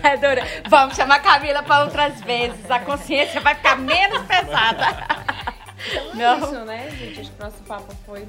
[0.04, 2.70] É, Dora, Vamos chamar a Camila pra outras vezes.
[2.70, 5.06] A consciência vai ficar menos pesada.
[5.88, 6.38] Então é Não.
[6.40, 7.20] isso, né, gente?
[7.22, 8.28] Acho que o nosso papo foi.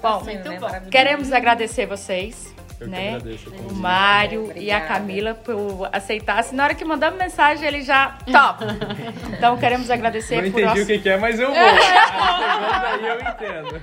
[0.00, 0.90] Bom, sendo, muito né, bom.
[0.90, 2.54] Queremos agradecer vocês.
[2.78, 3.14] Eu que né?
[3.16, 3.50] agradeço.
[3.50, 3.74] o.
[3.74, 4.86] Mário e a Obrigada.
[4.86, 6.42] Camila por aceitar.
[6.44, 8.18] Se na hora que mandamos mensagem, ele já.
[8.30, 8.64] Top!
[9.36, 10.82] Então queremos agradecer Não por entendi nosso...
[10.82, 11.56] o que, que é, mas eu vou.
[11.58, 13.82] A segunda aí eu entendo.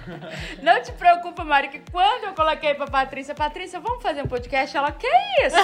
[0.64, 4.76] Não te preocupa, Mário, que quando eu coloquei pra Patrícia, Patrícia, vamos fazer um podcast?
[4.76, 5.08] Ela, que
[5.46, 5.56] isso?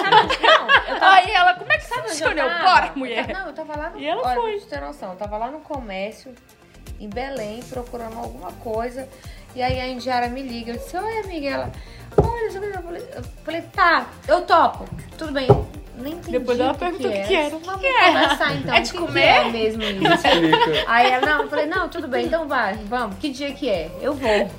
[1.00, 2.62] Aí ela, como é que Eu, tava?
[2.62, 3.28] bora, mulher.
[3.28, 3.98] Não, eu tava lá no.
[3.98, 4.52] E ela olha, foi.
[4.52, 6.32] Pra você ter noção, eu tava lá no comércio,
[7.00, 9.08] em Belém, procurando alguma coisa.
[9.54, 10.72] E aí a Indiara me liga.
[10.72, 11.48] Eu disse, oi, amiga.
[11.48, 11.72] Ela,
[12.16, 14.88] olha, isso aqui", eu falei, eu falei, tá, eu topo.
[15.18, 15.46] Tudo bem.
[15.96, 17.46] Nem entendi Depois ela perguntou o que era.
[17.46, 17.56] era.
[17.56, 18.12] O que Vamos que era?
[18.22, 18.74] conversar então.
[18.74, 19.20] É de que comer?
[19.20, 20.26] é mesmo isso?
[20.88, 23.18] Aí ela, não, eu falei, não, tudo bem, então vai, vamos.
[23.18, 23.90] Que dia que é?
[24.00, 24.50] Eu vou.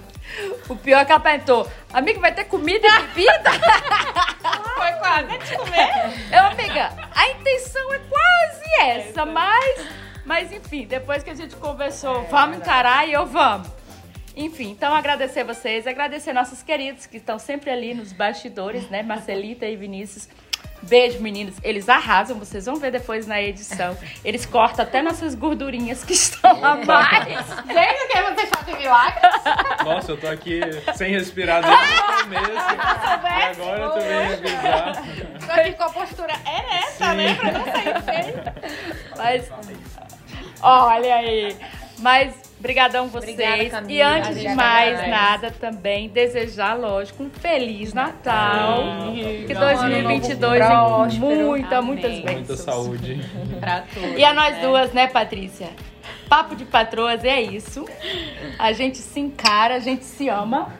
[0.69, 3.51] O pior é que ela perguntou, amiga, vai ter comida e bebida?
[4.77, 5.89] Foi quase de comer.
[6.31, 9.81] Eu, amiga, a intenção é quase essa, mas,
[10.23, 13.67] mas enfim, depois que a gente conversou, vamos encarar e eu vamos.
[14.35, 19.03] Enfim, então agradecer vocês, agradecer nossos queridos que estão sempre ali nos bastidores, né?
[19.03, 20.29] Marcelita e Vinícius.
[20.83, 21.55] Beijo, meninos.
[21.63, 23.95] Eles arrasam, vocês vão ver depois na edição.
[24.25, 27.27] Eles cortam até nossas gordurinhas que estão a mais.
[27.27, 29.31] Gente, que vocês fazem milagres?
[29.85, 30.59] Nossa, eu tô aqui
[30.95, 32.51] sem respirar desde o começo.
[33.21, 35.03] E agora tu vem avisar.
[35.45, 37.35] Tô aqui com a postura ereta, né?
[37.35, 38.43] Pra não sair feio.
[39.17, 39.51] Mas,
[40.63, 41.57] olha aí.
[41.99, 43.33] Mas, brigadão vocês.
[43.33, 43.91] Obrigada, Camila.
[43.91, 45.09] e antes A de gente mais agradece.
[45.09, 48.77] nada, também desejar, lógico, um Feliz Natal.
[49.13, 49.43] Sim.
[49.47, 51.47] Que Um ano 2022 novo venha com próspero.
[51.47, 51.87] muita, Amém.
[51.91, 52.59] muitas Muita bênçãos.
[52.59, 53.21] saúde.
[53.59, 54.17] Pra tudo.
[54.17, 54.61] E a nós né?
[54.61, 55.69] duas, né, Patrícia?
[56.29, 57.85] Papo de patroas é isso.
[58.57, 60.73] A gente se encara, a gente se ama.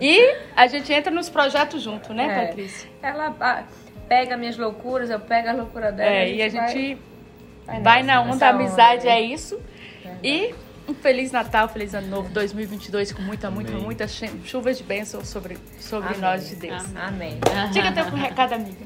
[0.00, 2.46] E a gente entra nos projetos junto, né, É.
[2.46, 2.88] Patrícia?
[3.02, 3.62] Ela ah,
[4.08, 6.10] pega minhas loucuras, eu pego a loucura dela.
[6.10, 6.98] É, e a vai- gente
[7.66, 9.60] vai vai nessa, na onda amizade, onda é isso.
[10.22, 10.54] E
[10.88, 13.82] um Feliz Natal, Feliz Ano Novo 2022 com muita, muita, Amém.
[13.82, 16.20] muita chu- chuvas de bênção sobre, sobre Amém.
[16.20, 16.82] nós de Deus.
[16.96, 17.38] Amém.
[17.72, 18.84] Diga teu recado, amiga.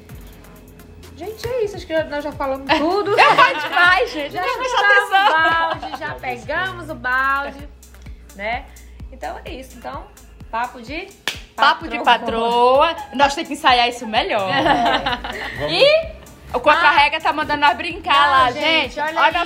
[1.17, 1.77] Gente, é isso.
[1.77, 3.17] Acho que nós já falamos tudo.
[3.17, 4.33] Vai demais, gente.
[4.35, 5.43] já Já chutamos o atenção.
[5.43, 7.69] balde, já pegamos o balde,
[8.35, 8.67] né?
[9.11, 9.79] Então é isso.
[9.79, 10.05] Então,
[10.51, 11.09] papo de...
[11.57, 12.95] Papo de patroa.
[13.15, 14.47] Nós temos que ensaiar isso melhor.
[15.59, 16.16] Vamos, E
[16.55, 19.01] O Contra-Rega tá mandando nós brincar Não, lá, gente, gente.
[19.01, 19.43] olha Olha.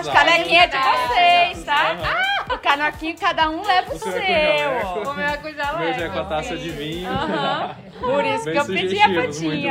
[0.00, 1.92] Os canequinhos é de vocês, tá?
[1.92, 2.54] Aham.
[2.54, 4.12] O canequinho, cada um leva o O seu.
[4.12, 6.70] seu é com O meu é com O meu já é com a taça de
[6.70, 7.10] vinho.
[7.10, 7.76] Aham.
[8.00, 9.08] Por isso Bem que eu pedi a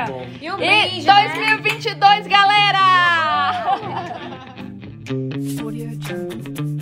[0.05, 0.25] bom.
[0.41, 1.13] E um E brinde, né?
[1.13, 2.79] 2022, galera!